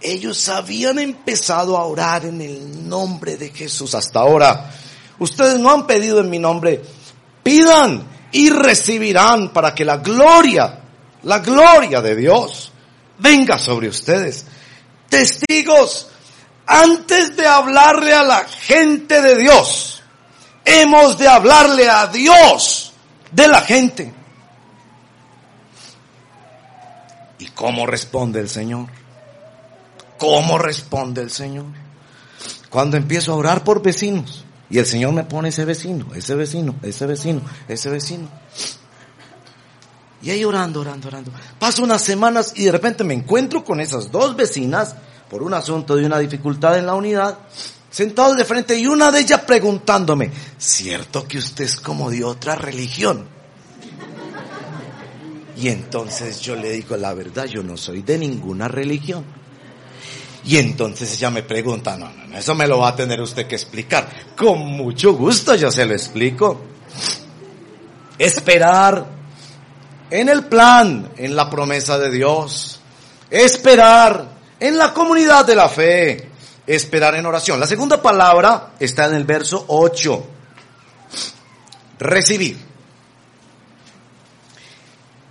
[0.00, 4.70] Ellos habían empezado a orar en el nombre de Jesús hasta ahora.
[5.18, 6.82] Ustedes no han pedido en mi nombre.
[7.42, 10.80] Pidan y recibirán para que la gloria,
[11.22, 12.72] la gloria de Dios
[13.18, 14.46] venga sobre ustedes.
[15.08, 16.08] Testigos,
[16.66, 20.02] antes de hablarle a la gente de Dios,
[20.64, 22.92] hemos de hablarle a Dios
[23.32, 24.12] de la gente.
[27.38, 28.86] ¿Y cómo responde el Señor?
[30.18, 31.66] ¿Cómo responde el Señor?
[32.68, 36.74] Cuando empiezo a orar por vecinos y el Señor me pone ese vecino, ese vecino,
[36.82, 38.28] ese vecino, ese vecino.
[40.22, 41.30] Y ahí orando, orando, orando.
[41.58, 44.94] Paso unas semanas y de repente me encuentro con esas dos vecinas
[45.30, 47.38] por un asunto de una dificultad en la unidad,
[47.90, 52.56] sentados de frente y una de ellas preguntándome, ¿cierto que usted es como de otra
[52.56, 53.26] religión?
[55.56, 59.24] Y entonces yo le digo, la verdad, yo no soy de ninguna religión.
[60.44, 63.46] Y entonces ella me pregunta, no, no, no, eso me lo va a tener usted
[63.46, 64.08] que explicar.
[64.36, 66.60] Con mucho gusto yo se lo explico.
[68.18, 69.17] Esperar
[70.10, 72.80] en el plan, en la promesa de Dios.
[73.30, 74.26] Esperar
[74.60, 76.28] en la comunidad de la fe.
[76.66, 77.58] Esperar en oración.
[77.58, 80.26] La segunda palabra está en el verso 8.
[81.98, 82.68] Recibir.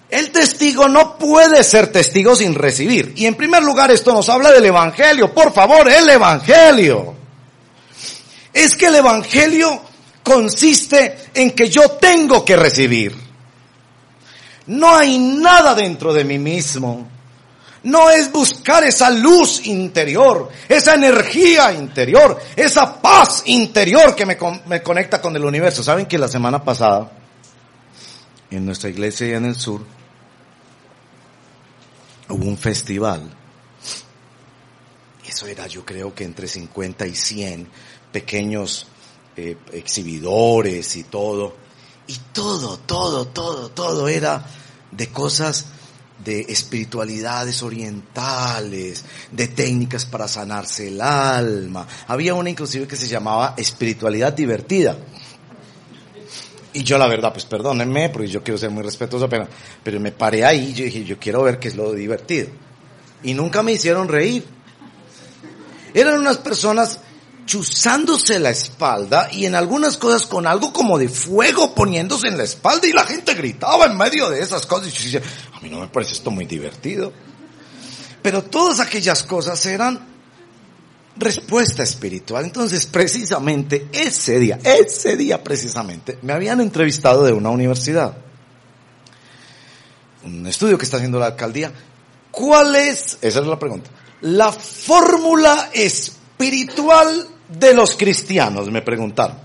[0.10, 3.14] El testigo no puede ser testigo sin recibir.
[3.16, 5.34] Y en primer lugar esto nos habla del Evangelio.
[5.34, 7.14] Por favor, el Evangelio.
[8.54, 9.82] Es que el Evangelio
[10.24, 13.27] consiste en que yo tengo que recibir.
[14.68, 17.08] No hay nada dentro de mí mismo.
[17.84, 24.84] No es buscar esa luz interior, esa energía interior, esa paz interior que me, me
[24.84, 25.84] conecta con el universo.
[25.84, 27.12] ¿Saben que la semana pasada,
[28.52, 29.86] en nuestra iglesia y en el sur,
[32.30, 33.22] hubo un festival
[35.26, 37.68] Eso era yo creo que entre 50 y 100
[38.12, 38.88] pequeños
[39.36, 41.67] eh, exhibidores y todo.
[42.08, 44.46] Y todo, todo, todo, todo era
[44.92, 45.66] de cosas
[46.24, 51.88] de espiritualidades orientales, de técnicas para sanarse el alma.
[52.08, 54.98] Había una inclusive que se llamaba espiritualidad divertida.
[56.74, 59.48] Y yo la verdad, pues perdónenme, porque yo quiero ser muy respetuoso, pero,
[59.84, 62.50] pero me paré ahí y yo dije, yo quiero ver qué es lo divertido.
[63.24, 64.46] Y nunca me hicieron reír.
[65.94, 67.00] Eran unas personas
[67.48, 72.44] chuzándose la espalda y en algunas cosas con algo como de fuego poniéndose en la
[72.44, 74.90] espalda y la gente gritaba en medio de esas cosas.
[74.90, 75.22] Y yo decía,
[75.54, 77.12] a mí no me parece esto muy divertido.
[78.22, 80.00] Pero todas aquellas cosas eran
[81.16, 82.44] respuesta espiritual.
[82.44, 88.18] Entonces, precisamente ese día, ese día precisamente, me habían entrevistado de una universidad.
[90.26, 91.72] Un estudio que está haciendo la alcaldía.
[92.30, 99.38] ¿Cuál es, esa es la pregunta, la fórmula espiritual de los cristianos, me preguntaron.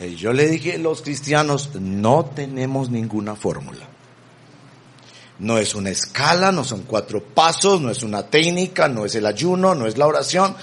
[0.00, 3.86] Y yo le dije, los cristianos no tenemos ninguna fórmula.
[5.40, 9.26] No es una escala, no son cuatro pasos, no es una técnica, no es el
[9.26, 10.56] ayuno, no es la oración.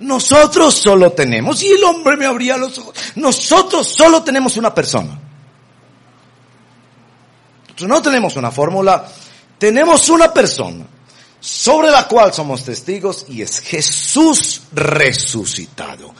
[0.00, 5.18] Nosotros solo tenemos, y el hombre me abría los ojos, nosotros solo tenemos una persona.
[7.80, 9.06] No tenemos una fórmula,
[9.58, 10.84] tenemos una persona
[11.40, 16.14] sobre la cual somos testigos y es Jesús resucitado,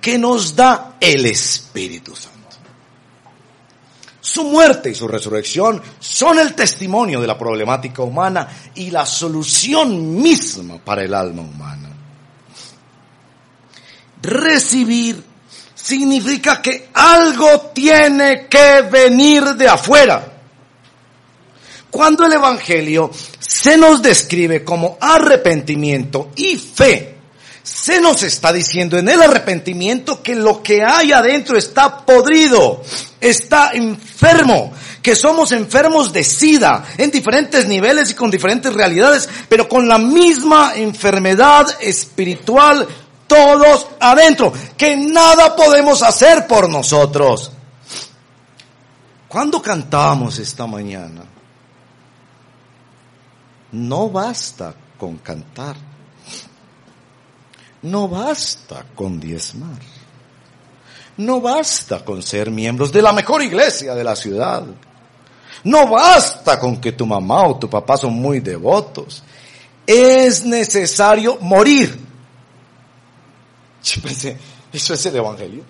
[0.00, 2.36] que nos da el Espíritu Santo.
[4.20, 10.20] Su muerte y su resurrección son el testimonio de la problemática humana y la solución
[10.20, 11.88] misma para el alma humana.
[14.20, 15.24] Recibir
[15.74, 20.32] significa que algo tiene que venir de afuera
[21.96, 23.10] cuando el Evangelio
[23.66, 27.16] se nos describe como arrepentimiento y fe,
[27.64, 32.84] se nos está diciendo en el arrepentimiento que lo que hay adentro está podrido,
[33.20, 39.68] está enfermo, que somos enfermos de sida en diferentes niveles y con diferentes realidades, pero
[39.68, 42.86] con la misma enfermedad espiritual
[43.26, 47.50] todos adentro, que nada podemos hacer por nosotros.
[49.26, 51.35] ¿Cuándo cantamos esta mañana?
[53.72, 55.76] No basta con cantar.
[57.82, 59.80] No basta con diezmar.
[61.18, 64.64] No basta con ser miembros de la mejor iglesia de la ciudad.
[65.64, 69.22] No basta con que tu mamá o tu papá son muy devotos.
[69.86, 71.98] Es necesario morir.
[73.82, 74.36] Yo pensé,
[74.72, 75.64] ¿eso es el Evangelio?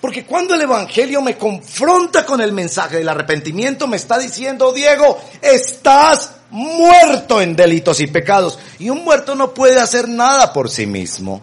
[0.00, 5.18] Porque cuando el Evangelio me confronta con el mensaje del arrepentimiento, me está diciendo, Diego,
[5.40, 8.58] estás muerto en delitos y pecados.
[8.78, 11.42] Y un muerto no puede hacer nada por sí mismo.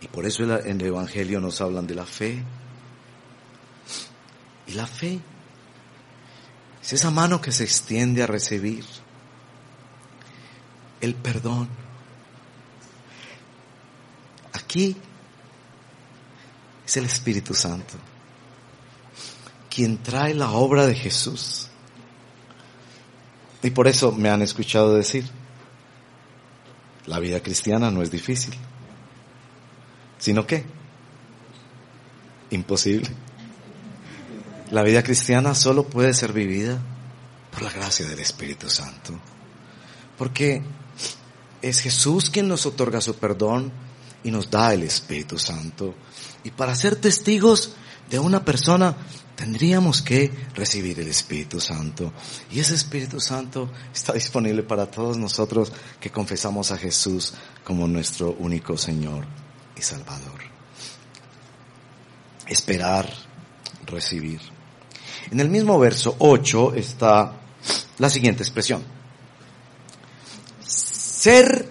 [0.00, 2.42] Y por eso en el Evangelio nos hablan de la fe.
[4.66, 5.20] Y la fe
[6.82, 8.84] es esa mano que se extiende a recibir
[11.02, 11.68] el perdón.
[14.54, 14.96] Aquí
[16.86, 17.94] es el Espíritu Santo
[19.78, 21.68] quien trae la obra de Jesús.
[23.62, 25.24] Y por eso me han escuchado decir,
[27.06, 28.52] la vida cristiana no es difícil,
[30.18, 30.64] sino que
[32.50, 33.08] imposible.
[34.72, 36.80] La vida cristiana solo puede ser vivida
[37.52, 39.12] por la gracia del Espíritu Santo,
[40.16, 40.60] porque
[41.62, 43.70] es Jesús quien nos otorga su perdón
[44.24, 45.94] y nos da el Espíritu Santo.
[46.42, 47.76] Y para ser testigos
[48.10, 48.96] de una persona
[49.38, 52.12] tendríamos que recibir el Espíritu Santo.
[52.50, 58.32] Y ese Espíritu Santo está disponible para todos nosotros que confesamos a Jesús como nuestro
[58.40, 59.24] único Señor
[59.76, 60.40] y Salvador.
[62.48, 63.08] Esperar,
[63.86, 64.40] recibir.
[65.30, 67.32] En el mismo verso 8 está
[67.98, 68.82] la siguiente expresión.
[70.66, 71.70] Ser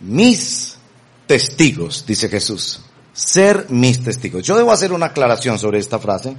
[0.00, 0.78] mis
[1.26, 2.85] testigos, dice Jesús
[3.16, 4.42] ser mis testigos.
[4.42, 6.36] Yo debo hacer una aclaración sobre esta frase,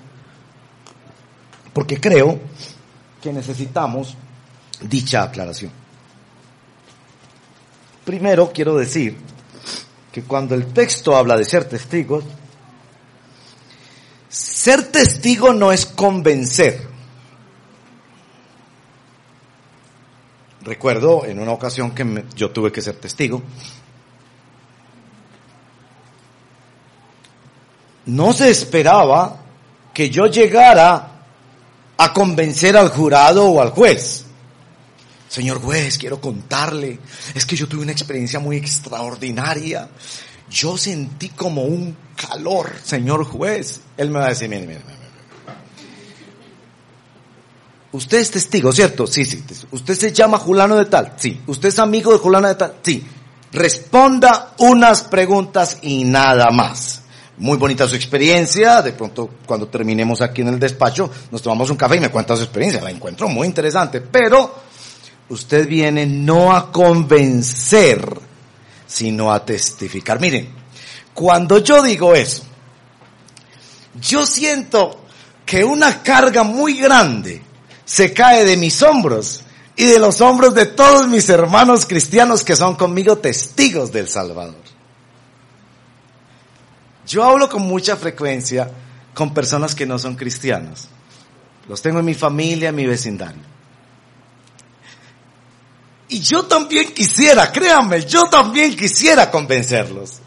[1.73, 2.39] porque creo
[3.19, 4.15] que necesitamos
[4.81, 5.71] dicha aclaración.
[8.05, 9.17] Primero quiero decir
[10.11, 12.23] que cuando el texto habla de ser testigos,
[14.29, 16.87] ser testigo no es convencer.
[20.61, 23.41] Recuerdo en una ocasión que yo tuve que ser testigo
[28.07, 29.41] no se esperaba
[29.93, 31.11] que yo llegara
[31.97, 34.25] a convencer al jurado o al juez.
[35.29, 36.99] Señor juez, quiero contarle,
[37.35, 39.89] es que yo tuve una experiencia muy extraordinaria.
[40.49, 43.81] Yo sentí como un calor, señor juez.
[43.97, 44.97] Él me va a decir, mire, mire, mire.
[47.91, 49.07] Usted es testigo, ¿cierto?
[49.07, 49.43] Sí, sí.
[49.71, 51.13] Usted se llama Julano de tal.
[51.17, 51.41] Sí.
[51.47, 52.75] Usted es amigo de Julano de tal.
[52.83, 53.05] Sí.
[53.51, 57.01] Responda unas preguntas y nada más.
[57.37, 58.81] Muy bonita su experiencia.
[58.81, 62.35] De pronto, cuando terminemos aquí en el despacho, nos tomamos un café y me cuenta
[62.35, 62.81] su experiencia.
[62.81, 64.01] La encuentro muy interesante.
[64.01, 64.55] Pero
[65.29, 68.19] usted viene no a convencer,
[68.87, 70.19] sino a testificar.
[70.19, 70.49] Miren,
[71.13, 72.43] cuando yo digo eso,
[74.01, 75.05] yo siento
[75.45, 77.41] que una carga muy grande
[77.85, 79.43] se cae de mis hombros
[79.75, 84.76] y de los hombros de todos mis hermanos cristianos que son conmigo testigos del Salvador.
[87.07, 88.69] Yo hablo con mucha frecuencia
[89.13, 90.87] con personas que no son cristianos.
[91.67, 93.41] Los tengo en mi familia, en mi vecindario.
[96.09, 100.19] Y yo también quisiera, créanme, yo también quisiera convencerlos.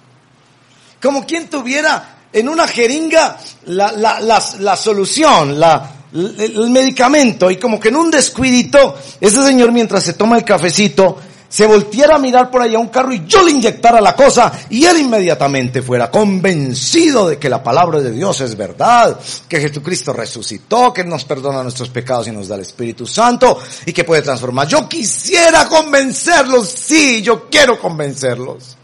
[1.00, 7.56] Como quien tuviera en una jeringa la, la, la, la solución, la, el medicamento y
[7.56, 11.18] como que en un descuidito, ese señor mientras se toma el cafecito,
[11.50, 14.84] se volteara a mirar por allá un carro y yo le inyectara la cosa y
[14.84, 20.92] él inmediatamente fuera convencido de que la palabra de Dios es verdad, que Jesucristo resucitó,
[20.92, 24.68] que nos perdona nuestros pecados y nos da el Espíritu Santo y que puede transformar.
[24.68, 28.76] Yo quisiera convencerlos, sí, yo quiero convencerlos.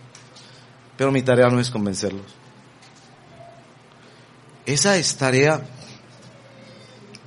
[0.96, 2.26] Pero mi tarea no es convencerlos.
[4.64, 5.64] Esa es tarea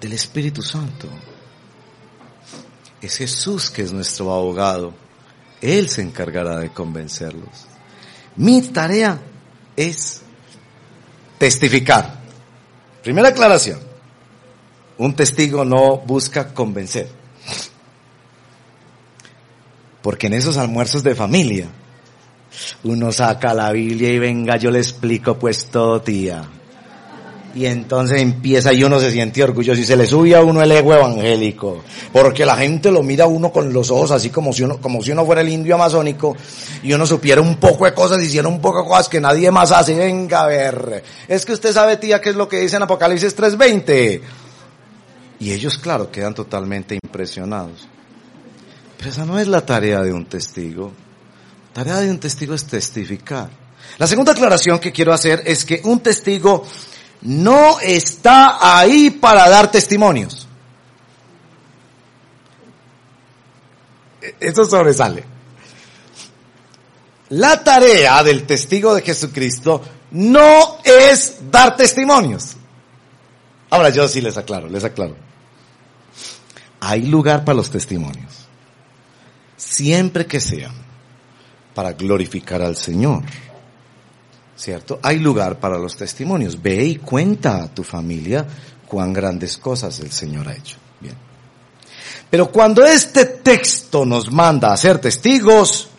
[0.02, 1.08] del Espíritu Santo.
[3.02, 5.08] Es Jesús que es nuestro abogado.
[5.62, 7.68] Él se encargará de convencerlos.
[8.36, 9.20] Mi tarea
[9.76, 10.22] es
[11.38, 12.20] testificar.
[13.04, 13.80] Primera aclaración.
[14.98, 17.10] Un testigo no busca convencer.
[20.02, 21.68] Porque en esos almuerzos de familia,
[22.84, 26.59] uno saca la Biblia y venga, yo le explico pues todo, tía.
[27.56, 30.72] Y entonces empieza y uno se siente orgulloso y se le sube a uno el
[30.72, 31.84] ego evangélico.
[32.14, 35.02] Porque la gente lo mira a uno con los ojos así como si uno, como
[35.02, 36.38] si uno fuera el indio amazónico
[36.84, 39.72] y uno supiera un poco de cosas, hiciera un poco de cosas que nadie más
[39.72, 39.96] hace.
[39.96, 41.04] Venga a ver.
[41.28, 44.22] Es que usted sabe, tía, qué es lo que dice en Apocalipsis 3.20.
[45.40, 47.88] Y ellos, claro, quedan totalmente impresionados.
[48.98, 50.92] Pero esa no es la tarea de un testigo.
[51.74, 53.50] La tarea de un testigo es testificar.
[53.98, 56.66] La segunda aclaración que quiero hacer es que un testigo
[57.22, 60.48] no está ahí para dar testimonios.
[64.40, 65.24] Eso sobresale.
[67.30, 72.56] La tarea del testigo de Jesucristo no es dar testimonios.
[73.70, 75.16] Ahora yo sí les aclaro, les aclaro.
[76.80, 78.48] Hay lugar para los testimonios.
[79.58, 80.74] Siempre que sean
[81.76, 83.24] para glorificar al Señor.
[84.60, 85.00] ¿Cierto?
[85.02, 86.62] Hay lugar para los testimonios.
[86.62, 88.46] Ve y cuenta a tu familia
[88.86, 90.78] cuán grandes cosas el Señor ha hecho.
[91.00, 91.16] Bien.
[92.30, 95.90] Pero cuando este texto nos manda a ser testigos,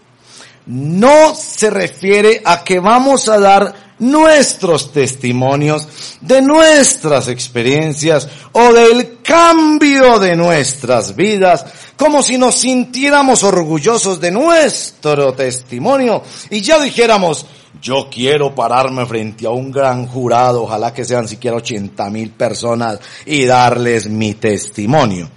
[0.71, 5.89] no se refiere a que vamos a dar nuestros testimonios
[6.21, 11.67] de nuestras experiencias o del cambio de nuestras vidas,
[11.97, 17.47] como si nos sintiéramos orgullosos de nuestro testimonio y ya dijéramos,
[17.83, 23.01] yo quiero pararme frente a un gran jurado, ojalá que sean siquiera 80 mil personas
[23.27, 25.29] y darles mi testimonio.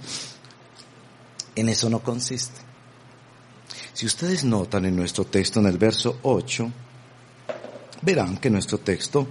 [1.56, 2.63] En eso no consiste.
[3.94, 6.70] Si ustedes notan en nuestro texto en el verso 8,
[8.02, 9.28] verán que nuestro texto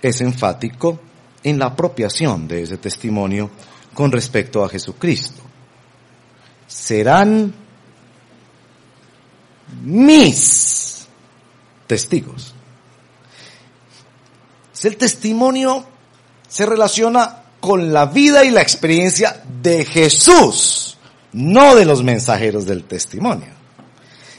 [0.00, 1.00] es enfático
[1.42, 3.50] en la apropiación de ese testimonio
[3.92, 5.42] con respecto a Jesucristo.
[6.68, 7.52] Serán
[9.82, 11.06] mis
[11.88, 12.54] testigos.
[14.72, 15.84] Si el testimonio
[16.48, 20.96] se relaciona con la vida y la experiencia de Jesús,
[21.32, 23.53] no de los mensajeros del testimonio.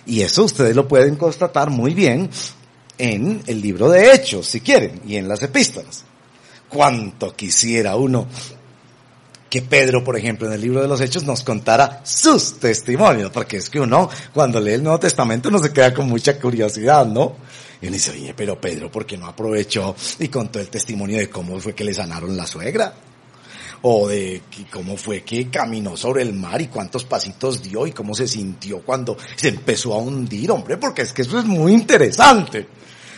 [0.06, 2.30] Y eso ustedes lo pueden constatar muy bien
[2.98, 6.04] en el libro de Hechos, si quieren, y en las epístolas.
[6.70, 8.28] Cuánto quisiera uno
[9.50, 13.58] que Pedro, por ejemplo, en el libro de los Hechos nos contara sus testimonios, porque
[13.58, 17.38] es que uno, cuando lee el Nuevo Testamento, uno se queda con mucha curiosidad, ¿no?
[17.82, 21.30] Y uno dice, oye, pero Pedro, ¿por qué no aprovechó y contó el testimonio de
[21.30, 22.94] cómo fue que le sanaron la suegra?
[23.88, 28.16] O de cómo fue que caminó sobre el mar y cuántos pasitos dio y cómo
[28.16, 32.66] se sintió cuando se empezó a hundir, hombre, porque es que eso es muy interesante.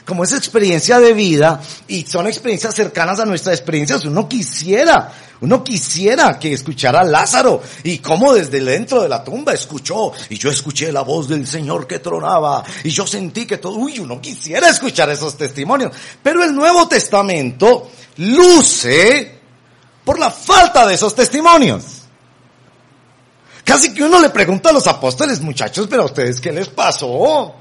[0.05, 5.63] como es experiencia de vida y son experiencias cercanas a nuestras experiencias, uno quisiera, uno
[5.63, 10.49] quisiera que escuchara a Lázaro y cómo desde dentro de la tumba escuchó y yo
[10.49, 14.68] escuché la voz del Señor que tronaba y yo sentí que todo, uy, uno quisiera
[14.68, 15.93] escuchar esos testimonios.
[16.22, 19.36] Pero el Nuevo Testamento luce
[20.07, 21.83] por la falta de esos testimonios.
[23.65, 27.53] Casi que uno le pregunta a los apóstoles, muchachos, pero a ustedes, ¿qué les pasó?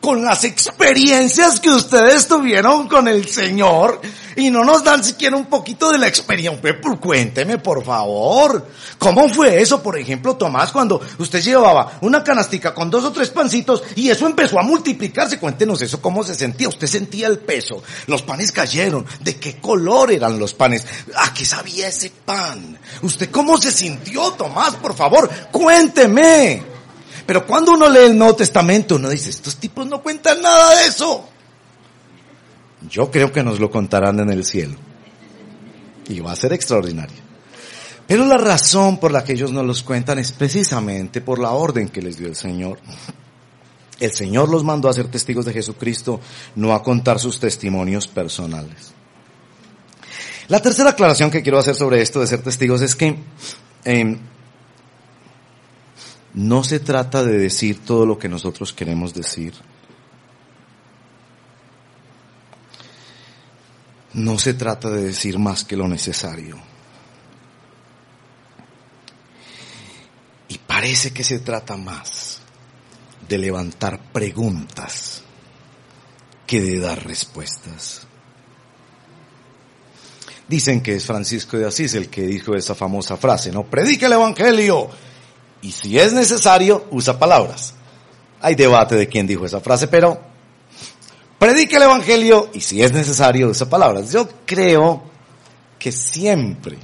[0.00, 4.00] Con las experiencias que ustedes tuvieron con el Señor
[4.38, 6.78] y no nos dan siquiera un poquito de la experiencia.
[7.00, 8.66] Cuénteme, por favor.
[8.98, 13.30] ¿Cómo fue eso, por ejemplo, Tomás, cuando usted llevaba una canastica con dos o tres
[13.30, 15.38] pancitos y eso empezó a multiplicarse?
[15.38, 16.68] Cuéntenos eso, cómo se sentía.
[16.68, 17.82] Usted sentía el peso.
[18.06, 19.04] Los panes cayeron.
[19.20, 20.86] ¿De qué color eran los panes?
[21.16, 22.78] ¿A qué sabía ese pan?
[23.02, 24.76] ¿Usted cómo se sintió, Tomás?
[24.76, 26.77] Por favor, cuénteme.
[27.28, 30.86] Pero cuando uno lee el Nuevo Testamento, uno dice, estos tipos no cuentan nada de
[30.86, 31.28] eso.
[32.88, 34.76] Yo creo que nos lo contarán en el cielo.
[36.08, 37.18] Y va a ser extraordinario.
[38.06, 41.90] Pero la razón por la que ellos no los cuentan es precisamente por la orden
[41.90, 42.78] que les dio el Señor.
[44.00, 46.22] El Señor los mandó a ser testigos de Jesucristo,
[46.54, 48.94] no a contar sus testimonios personales.
[50.48, 53.18] La tercera aclaración que quiero hacer sobre esto de ser testigos es que
[53.84, 54.18] eh,
[56.34, 59.54] no se trata de decir todo lo que nosotros queremos decir.
[64.14, 66.58] No se trata de decir más que lo necesario.
[70.48, 72.40] Y parece que se trata más
[73.28, 75.22] de levantar preguntas
[76.46, 78.06] que de dar respuestas.
[80.48, 83.64] Dicen que es Francisco de Asís el que dijo esa famosa frase, ¿no?
[83.64, 84.88] Predica el Evangelio.
[85.62, 87.74] Y si es necesario, usa palabras.
[88.40, 90.20] Hay debate de quién dijo esa frase, pero
[91.38, 94.12] predica el Evangelio y si es necesario, usa palabras.
[94.12, 95.02] Yo creo
[95.78, 96.78] que siempre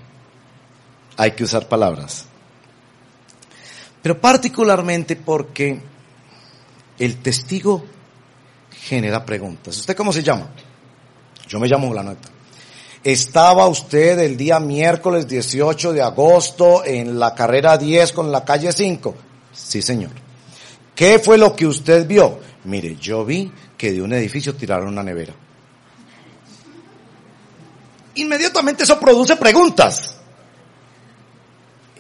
[1.17, 2.27] hay que usar palabras.
[4.03, 5.81] Pero particularmente porque
[6.99, 7.85] el testigo
[8.71, 9.79] genera preguntas.
[9.79, 10.51] ¿Usted cómo se llama?
[11.49, 12.34] Yo me llamo Blaneta.
[13.05, 18.73] ¿Estaba usted el día miércoles 18 de agosto en la carrera 10 con la calle
[18.73, 19.15] 5?
[19.53, 20.13] Sí, señor.
[20.95, 22.41] ¿Qué fue lo que usted vio?
[22.65, 25.35] Mire, yo vi que de un edificio tiraron una nevera.
[28.15, 30.17] Inmediatamente eso produce preguntas.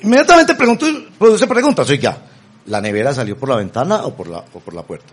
[0.01, 1.91] Inmediatamente produce preguntas.
[1.91, 2.17] Oiga,
[2.65, 5.13] ¿la nevera salió por la ventana o por la, o por la puerta?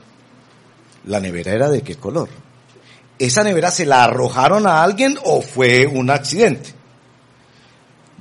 [1.05, 2.29] ¿La nevera era de qué color?
[3.25, 6.73] ¿Esa nevera se la arrojaron a alguien o fue un accidente?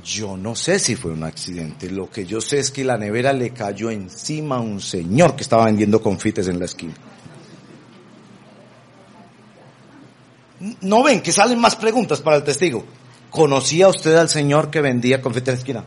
[0.05, 1.91] Yo no sé si fue un accidente.
[1.91, 5.43] Lo que yo sé es que la nevera le cayó encima a un señor que
[5.43, 6.95] estaba vendiendo confites en la esquina.
[10.83, 12.85] ¿No ven que salen más preguntas para el testigo?
[13.31, 15.85] ¿Conocía usted al señor que vendía confites en la esquina?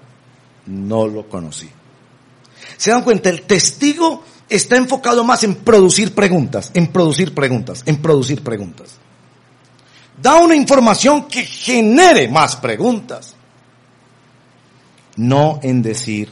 [0.66, 1.70] No lo conocí.
[2.78, 3.30] ¿Se dan cuenta?
[3.30, 9.03] El testigo está enfocado más en producir preguntas, en producir preguntas, en producir preguntas
[10.24, 13.36] da una información que genere más preguntas.
[15.18, 16.30] No en decir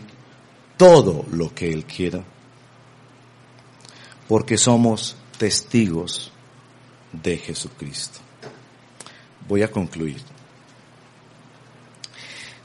[0.78, 2.24] todo lo que Él quiera.
[4.30, 6.32] Porque somos testigos
[7.12, 8.20] de Jesucristo.
[9.46, 10.22] Voy a concluir.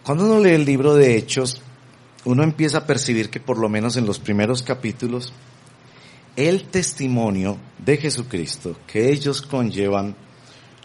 [0.05, 1.61] Cuando uno lee el libro de Hechos,
[2.25, 5.33] uno empieza a percibir que por lo menos en los primeros capítulos,
[6.37, 10.15] el testimonio de Jesucristo que ellos conllevan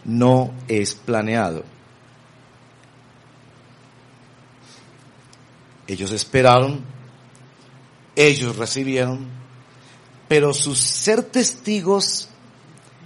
[0.04, 1.64] no es planeado.
[5.86, 6.80] Ellos esperaron,
[8.16, 9.26] ellos recibieron,
[10.28, 12.28] pero su ser testigos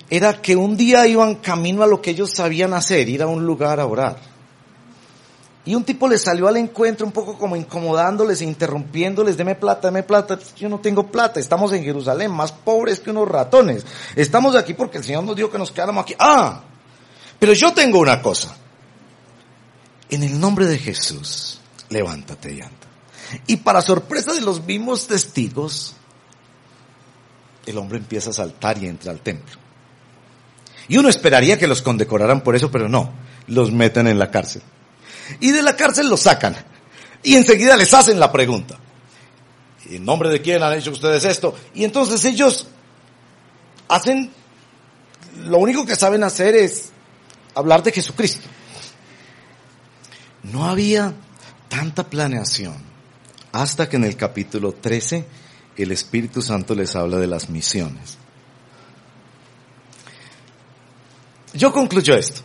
[0.09, 3.45] era que un día iban camino a lo que ellos sabían hacer, ir a un
[3.45, 4.19] lugar a orar.
[5.65, 10.05] Y un tipo les salió al encuentro un poco como incomodándoles, interrumpiéndoles, deme plata, deme
[10.05, 10.39] plata.
[10.57, 13.85] Yo no tengo plata, estamos en Jerusalén, más pobres que unos ratones.
[14.15, 16.15] Estamos aquí porque el Señor nos dijo que nos quedáramos aquí.
[16.21, 16.63] Ah,
[17.39, 18.57] pero yo tengo una cosa.
[20.09, 22.87] En el nombre de Jesús, levántate y anda.
[23.47, 25.95] Y para sorpresa de los mismos testigos,
[27.67, 29.57] el hombre empieza a saltar y entra al templo.
[30.89, 33.13] Y uno esperaría que los condecoraran por eso, pero no,
[33.49, 34.63] los meten en la cárcel.
[35.41, 36.57] Y de la cárcel los sacan.
[37.23, 38.79] Y enseguida les hacen la pregunta.
[39.91, 41.55] ¿En nombre de quién han hecho ustedes esto?
[41.75, 42.69] Y entonces ellos
[43.89, 44.31] hacen,
[45.45, 46.93] lo único que saben hacer es
[47.57, 48.47] hablar de Jesucristo.
[50.45, 51.13] No había
[51.69, 52.77] tanta planeación
[53.51, 55.25] hasta que en el capítulo 13
[55.77, 58.19] el Espíritu Santo les habla de las misiones.
[61.57, 62.43] yo concluyo esto.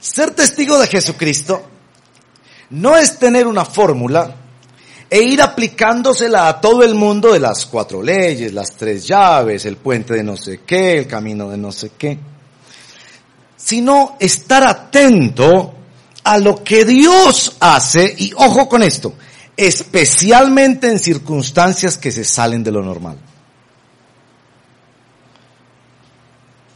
[0.00, 1.62] Ser testigo de Jesucristo
[2.70, 4.34] no es tener una fórmula
[5.08, 9.76] e ir aplicándosela a todo el mundo de las cuatro leyes, las tres llaves, el
[9.76, 12.18] puente de no sé qué, el camino de no sé qué,
[13.64, 15.72] sino estar atento
[16.22, 19.14] a lo que Dios hace y ojo con esto,
[19.56, 23.18] especialmente en circunstancias que se salen de lo normal.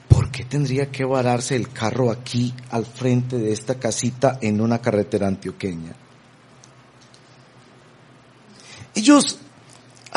[0.09, 4.79] ¿Por qué tendría que vararse el carro aquí al frente de esta casita en una
[4.79, 5.93] carretera antioqueña?
[8.95, 9.39] Ellos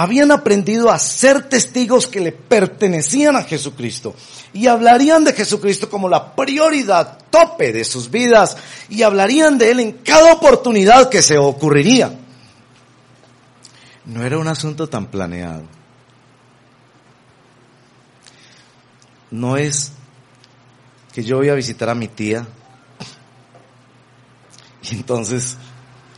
[0.02, 4.16] habían aprendido a ser testigos que le pertenecían a Jesucristo
[4.52, 8.58] y hablarían de Jesucristo como la prioridad tope de sus vidas
[8.90, 12.18] y hablarían de Él en cada oportunidad que se ocurriría.
[14.06, 15.66] No era un asunto tan planeado.
[19.30, 19.92] No es
[21.14, 22.48] que yo voy a visitar a mi tía
[24.82, 25.58] y entonces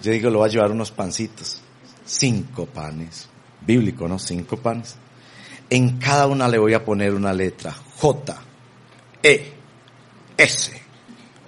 [0.02, 1.62] yo digo, lo voy a llevar unos pancitos,
[2.06, 3.28] cinco panes,
[3.66, 4.20] bíblico, ¿no?
[4.20, 4.96] Cinco panes.
[5.70, 8.38] En cada una le voy a poner una letra, J,
[9.24, 9.54] E,
[10.38, 10.82] S,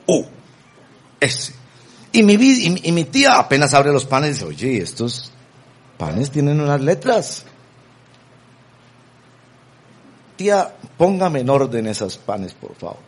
[0.07, 0.25] U,
[1.19, 1.53] S.
[2.11, 5.31] Y mi, y mi tía apenas abre los panes y dice, oye, estos
[5.97, 7.45] panes tienen unas letras.
[10.37, 12.99] Tía, póngame en orden esos panes, por favor.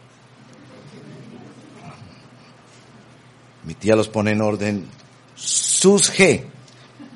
[3.63, 4.87] Mi tía los pone en orden.
[5.35, 6.45] Sus G.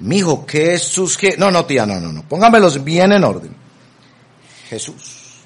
[0.01, 1.17] Mijo, ¿qué es sus?
[1.37, 2.23] No, no, tía, no, no, no.
[2.23, 3.55] Póngamelos bien en orden.
[4.67, 5.43] Jesús.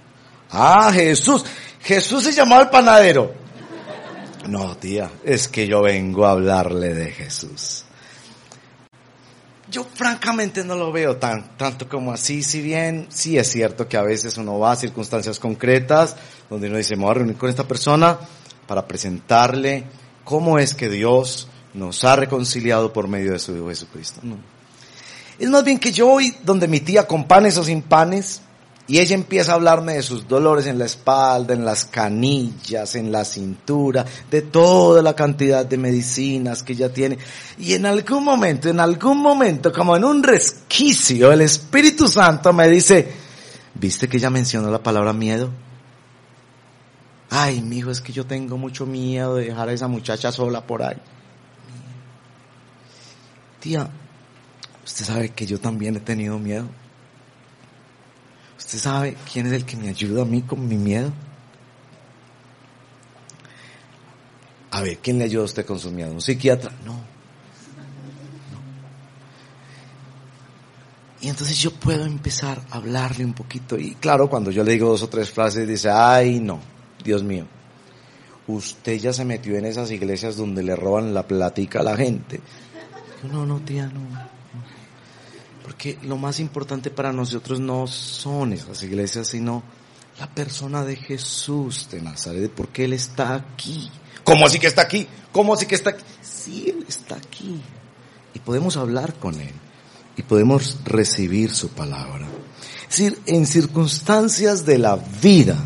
[0.51, 1.45] Ah, Jesús.
[1.81, 3.33] Jesús se llamaba el panadero.
[4.47, 7.85] No, tía, es que yo vengo a hablarle de Jesús
[9.75, 13.97] yo francamente no lo veo tan, tanto como así, si bien sí es cierto que
[13.97, 16.15] a veces uno va a circunstancias concretas
[16.49, 18.17] donde uno dice, me voy a reunir con esta persona
[18.67, 19.83] para presentarle
[20.23, 24.21] cómo es que Dios nos ha reconciliado por medio de su Hijo Jesucristo.
[24.23, 24.37] No.
[25.37, 28.41] Es más bien que yo voy donde mi tía con panes o sin panes
[28.87, 33.11] y ella empieza a hablarme de sus dolores en la espalda, en las canillas, en
[33.11, 37.17] la cintura, de toda la cantidad de medicinas que ella tiene.
[37.57, 42.69] Y en algún momento, en algún momento, como en un resquicio, el Espíritu Santo me
[42.69, 43.11] dice,
[43.73, 45.49] ¿viste que ella mencionó la palabra miedo?
[47.31, 50.61] Ay, mi hijo, es que yo tengo mucho miedo de dejar a esa muchacha sola
[50.61, 50.97] por ahí.
[53.65, 53.89] Tía,
[54.85, 56.67] usted sabe que yo también he tenido miedo.
[58.59, 61.11] ¿Usted sabe quién es el que me ayuda a mí con mi miedo?
[64.69, 66.11] A ver, ¿quién le ayuda a usted con su miedo?
[66.11, 66.73] ¿Un psiquiatra?
[66.85, 66.99] No.
[71.21, 73.79] Y entonces yo puedo empezar a hablarle un poquito.
[73.79, 76.59] Y claro, cuando yo le digo dos o tres frases, dice, ay, no,
[77.03, 77.47] Dios mío.
[78.45, 82.41] Usted ya se metió en esas iglesias donde le roban la platica a la gente.
[83.31, 84.01] No, no, tía, no.
[85.63, 89.63] Porque lo más importante para nosotros no son esas iglesias, sino
[90.19, 93.89] la persona de Jesús de Nazaret, porque Él está aquí.
[94.23, 95.07] ¿Cómo así que está aquí?
[95.31, 96.03] ¿Cómo así que está aquí?
[96.21, 97.59] Sí, Él está aquí.
[98.33, 99.53] Y podemos hablar con Él.
[100.17, 102.27] Y podemos recibir su palabra.
[102.89, 105.57] Es decir, en circunstancias de la vida,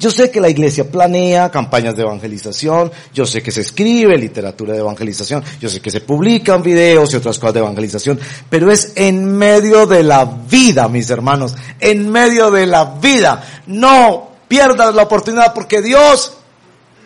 [0.00, 4.72] yo sé que la iglesia planea campañas de evangelización, yo sé que se escribe literatura
[4.72, 8.94] de evangelización, yo sé que se publican videos y otras cosas de evangelización, pero es
[8.96, 13.44] en medio de la vida, mis hermanos, en medio de la vida.
[13.66, 16.32] No pierdas la oportunidad porque Dios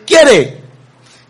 [0.05, 0.61] quiere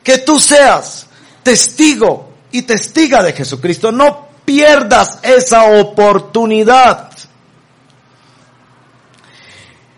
[0.03, 1.07] que tú seas
[1.41, 3.91] testigo y testiga de Jesucristo.
[3.91, 7.09] No pierdas esa oportunidad.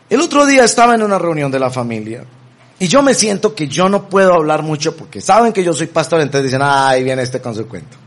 [0.10, 2.24] El otro día estaba en una reunión de la familia
[2.80, 5.88] y yo me siento que yo no puedo hablar mucho porque saben que yo soy
[5.88, 7.97] pastor, entonces dicen, ay, viene este con su cuento.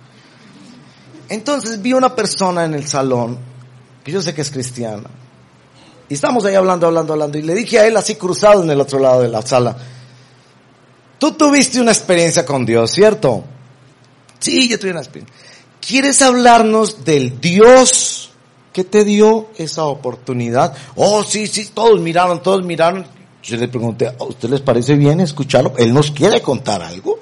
[1.29, 3.39] Entonces vi una persona en el salón,
[4.03, 5.09] que yo sé que es cristiana,
[6.09, 8.81] y estamos ahí hablando, hablando, hablando, y le dije a él así cruzado en el
[8.81, 9.77] otro lado de la sala,
[11.19, 13.45] tú tuviste una experiencia con Dios, ¿cierto?
[14.39, 15.37] Sí, yo tuve una experiencia.
[15.81, 18.20] ¿Quieres hablarnos del Dios
[18.73, 20.77] ¿Qué te dio esa oportunidad?
[20.95, 23.05] Oh, sí, sí, todos miraron, todos miraron.
[23.43, 25.73] Yo le pregunté, ¿a usted les parece bien escucharlo?
[25.77, 27.19] Él nos quiere contar algo.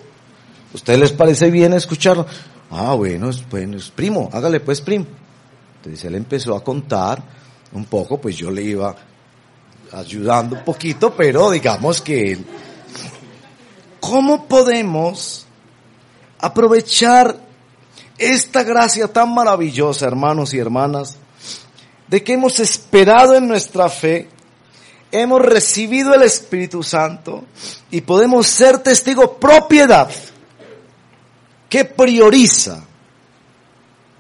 [0.73, 2.27] ¿A usted les parece bien escucharlo?
[2.71, 5.07] Ah, bueno, es, bueno, es primo, hágale pues primo.
[5.77, 7.23] Entonces él empezó a contar
[7.73, 8.95] un poco, pues yo le iba
[9.93, 12.39] ayudando un poquito, pero digamos que
[14.01, 15.47] ¿cómo podemos
[16.39, 17.37] aprovechar
[18.19, 21.17] esta gracia tan maravillosa, hermanos y hermanas,
[22.09, 24.29] de que hemos esperado en nuestra fe
[25.11, 27.45] hemos recibido el Espíritu Santo
[27.91, 30.11] y podemos ser testigo propiedad
[31.69, 32.85] que prioriza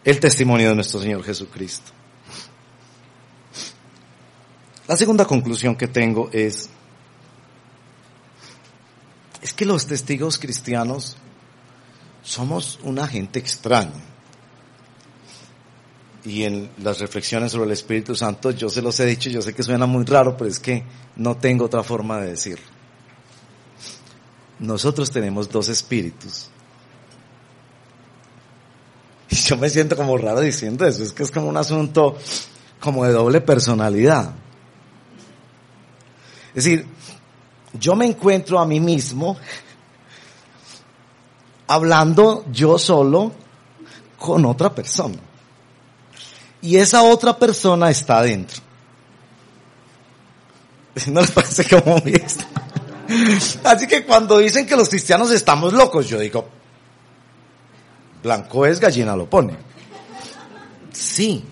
[0.05, 1.93] el testimonio de nuestro Señor Jesucristo.
[4.86, 6.70] La segunda conclusión que tengo es,
[9.43, 11.18] es que los testigos cristianos
[12.22, 13.93] somos una gente extraña.
[16.25, 19.55] Y en las reflexiones sobre el Espíritu Santo yo se los he dicho, yo sé
[19.55, 20.85] que suena muy raro, pero es que
[21.16, 22.66] no tengo otra forma de decirlo.
[24.59, 26.51] Nosotros tenemos dos espíritus.
[29.31, 32.16] Y yo me siento como raro diciendo eso, es que es como un asunto
[32.81, 34.33] como de doble personalidad.
[36.55, 36.87] Es decir,
[37.75, 39.37] yo me encuentro a mí mismo
[41.66, 43.33] hablando yo solo
[44.19, 45.28] con otra persona.
[46.61, 48.61] Y esa otra persona está adentro.
[51.07, 52.21] ¿No les parece como muy
[53.65, 56.49] Así que cuando dicen que los cristianos estamos locos, yo digo,
[58.23, 59.57] blanco es, gallina lo pone.
[60.93, 61.45] Sí.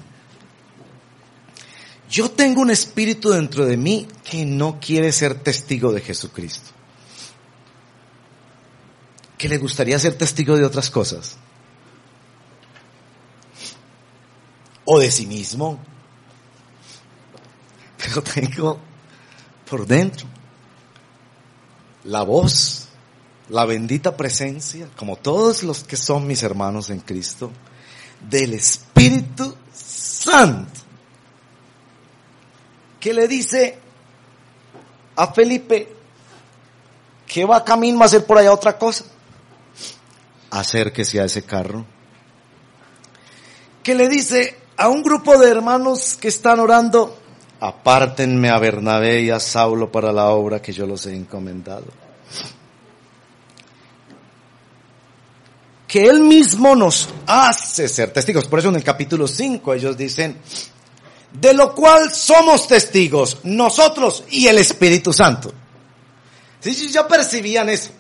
[2.11, 6.71] Yo tengo un espíritu dentro de mí que no quiere ser testigo de Jesucristo.
[9.39, 11.37] Que le gustaría ser testigo de otras cosas.
[14.87, 15.79] O de sí mismo.
[17.99, 18.79] Pero tengo
[19.69, 20.27] por dentro
[22.05, 22.89] la voz,
[23.49, 27.51] la bendita presencia, como todos los que son mis hermanos en Cristo,
[28.31, 30.87] del Espíritu Santo
[33.07, 33.79] que le dice
[35.15, 35.95] a Felipe
[37.25, 39.05] que va camino a hacer por allá otra cosa.
[40.51, 41.87] Acérquese a ese carro.
[43.85, 47.19] Que le dice a un grupo de hermanos que están orando,
[47.61, 51.87] apártenme a Bernabé y a Saulo para la obra que yo los he encomendado.
[55.89, 58.47] Que él mismo nos hace ser testigos.
[58.47, 60.39] Por eso en el capítulo 5 ellos dicen,
[61.33, 65.53] de lo cual somos testigos nosotros y el Espíritu Santo.
[66.61, 67.91] Si ya percibían eso,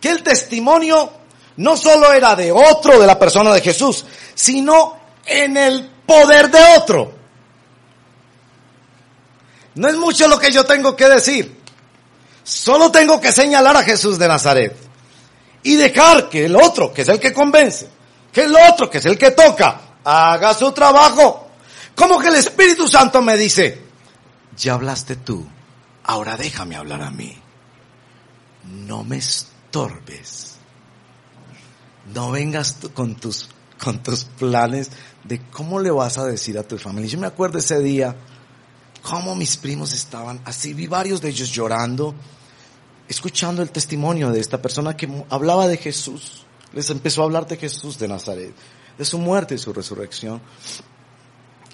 [0.00, 1.10] que el testimonio
[1.56, 4.04] no solo era de otro, de la persona de Jesús,
[4.36, 7.12] sino en el poder de otro.
[9.74, 11.60] No es mucho lo que yo tengo que decir.
[12.44, 14.76] Solo tengo que señalar a Jesús de Nazaret
[15.64, 17.88] y dejar que el otro, que es el que convence,
[18.32, 21.48] que el otro, que es el que toca, haga su trabajo.
[21.96, 23.82] Como que el Espíritu Santo me dice,
[24.56, 25.44] ya hablaste tú,
[26.04, 27.36] ahora déjame hablar a mí.
[28.64, 30.56] No me estorbes.
[32.14, 33.48] No vengas con tus,
[33.82, 34.90] con tus planes
[35.24, 37.10] de cómo le vas a decir a tu familia.
[37.10, 38.16] Yo me acuerdo ese día,
[39.02, 42.14] cómo mis primos estaban así, vi varios de ellos llorando,
[43.08, 46.44] escuchando el testimonio de esta persona que hablaba de Jesús.
[46.72, 48.54] Les empezó a hablar de Jesús de Nazaret,
[48.98, 50.40] de su muerte y su resurrección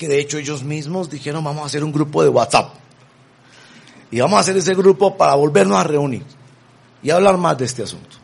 [0.03, 2.75] que de hecho ellos mismos dijeron vamos a hacer un grupo de WhatsApp.
[4.11, 6.25] Y vamos a hacer ese grupo para volvernos a reunir
[7.05, 8.17] y hablar más de este asunto.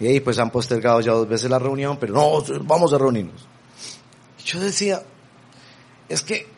[0.00, 3.46] Y ahí pues han postergado ya dos veces la reunión, pero no, vamos a reunirnos.
[4.44, 5.02] yo decía,
[6.08, 6.48] es que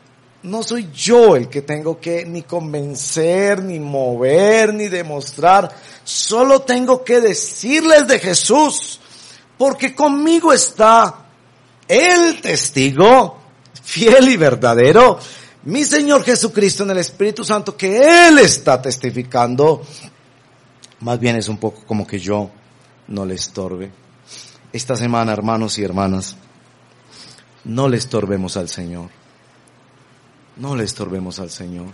[0.45, 5.69] no soy yo el que tengo que ni convencer, ni mover, ni demostrar.
[6.05, 9.01] Solo tengo que decirles de Jesús,
[9.59, 11.27] porque conmigo está
[11.89, 13.43] el testigo
[13.83, 15.19] fiel y verdadero,
[15.65, 19.83] mi Señor Jesucristo en el Espíritu Santo, que Él está testificando,
[21.01, 22.51] más bien es un poco como que yo
[23.09, 23.91] no le estorbe.
[24.73, 26.37] Esta semana, hermanos y hermanas,
[27.65, 29.11] no le estorbemos al Señor.
[30.57, 31.89] No le estorbemos al Señor.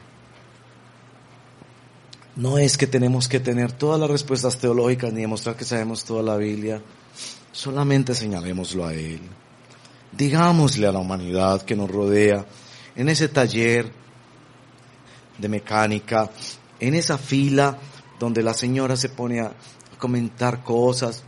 [2.37, 6.23] No es que tenemos que tener todas las respuestas teológicas ni demostrar que sabemos toda
[6.23, 6.81] la Biblia.
[7.51, 9.21] Solamente señalémoslo a Él
[10.13, 12.45] digámosle a la humanidad que nos rodea,
[12.97, 13.91] en ese taller
[15.39, 16.31] de mecánica,
[16.81, 17.79] en esa fila
[18.19, 19.53] donde la señora se pone a
[19.99, 21.23] comentar cosas.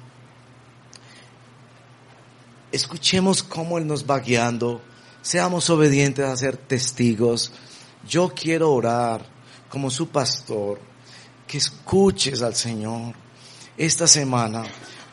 [2.72, 4.80] Escuchemos cómo Él nos va guiando,
[5.22, 7.52] seamos obedientes a ser testigos.
[8.08, 9.26] Yo quiero orar
[9.68, 10.80] como su pastor,
[11.46, 13.14] que escuches al Señor
[13.76, 14.62] esta semana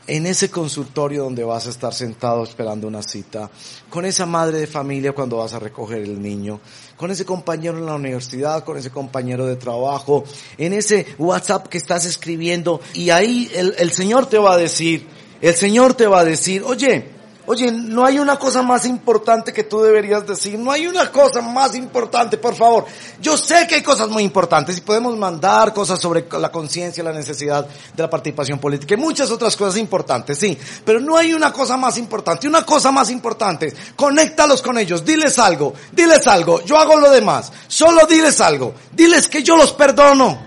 [0.07, 3.51] en ese consultorio donde vas a estar sentado esperando una cita,
[3.89, 6.61] con esa madre de familia cuando vas a recoger el niño,
[6.95, 10.23] con ese compañero en la universidad, con ese compañero de trabajo,
[10.57, 15.07] en ese WhatsApp que estás escribiendo y ahí el, Señor te va a decir,
[15.41, 17.16] el Señor te va a decir, oye,
[17.49, 20.59] Oye, no hay una cosa más importante que tú deberías decir.
[20.59, 22.85] No hay una cosa más importante, por favor.
[23.21, 27.13] Yo sé que hay cosas muy importantes y podemos mandar cosas sobre la conciencia, la
[27.13, 30.57] necesidad de la participación política y muchas otras cosas importantes, sí.
[30.83, 32.49] Pero no hay una cosa más importante.
[32.49, 33.73] Una cosa más importante.
[33.95, 35.05] Conéctalos con ellos.
[35.05, 35.73] Diles algo.
[35.93, 36.61] Diles algo.
[36.65, 37.53] Yo hago lo demás.
[37.69, 38.73] Solo diles algo.
[38.91, 40.37] Diles que yo los perdono.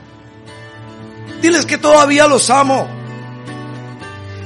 [1.40, 2.99] Diles que todavía los amo.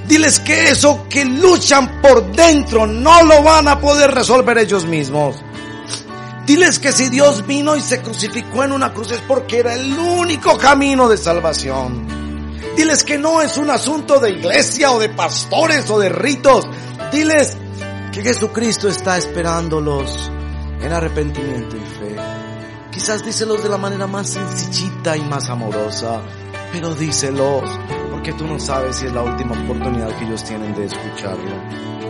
[0.06, 5.36] Diles que eso que luchan por dentro no lo van a poder resolver ellos mismos.
[6.46, 9.98] Diles que si Dios vino y se crucificó en una cruz es porque era el
[9.98, 12.06] único camino de salvación.
[12.76, 16.66] Diles que no es un asunto de iglesia o de pastores o de ritos.
[17.10, 17.56] Diles
[18.12, 20.30] que Jesucristo está esperándolos
[20.82, 22.16] en arrepentimiento y fe.
[22.90, 26.20] Quizás díselos de la manera más sencillita y más amorosa,
[26.72, 27.70] pero díselos
[28.24, 32.03] porque tú no sabes si es la última oportunidad que ellos tienen de escucharlo.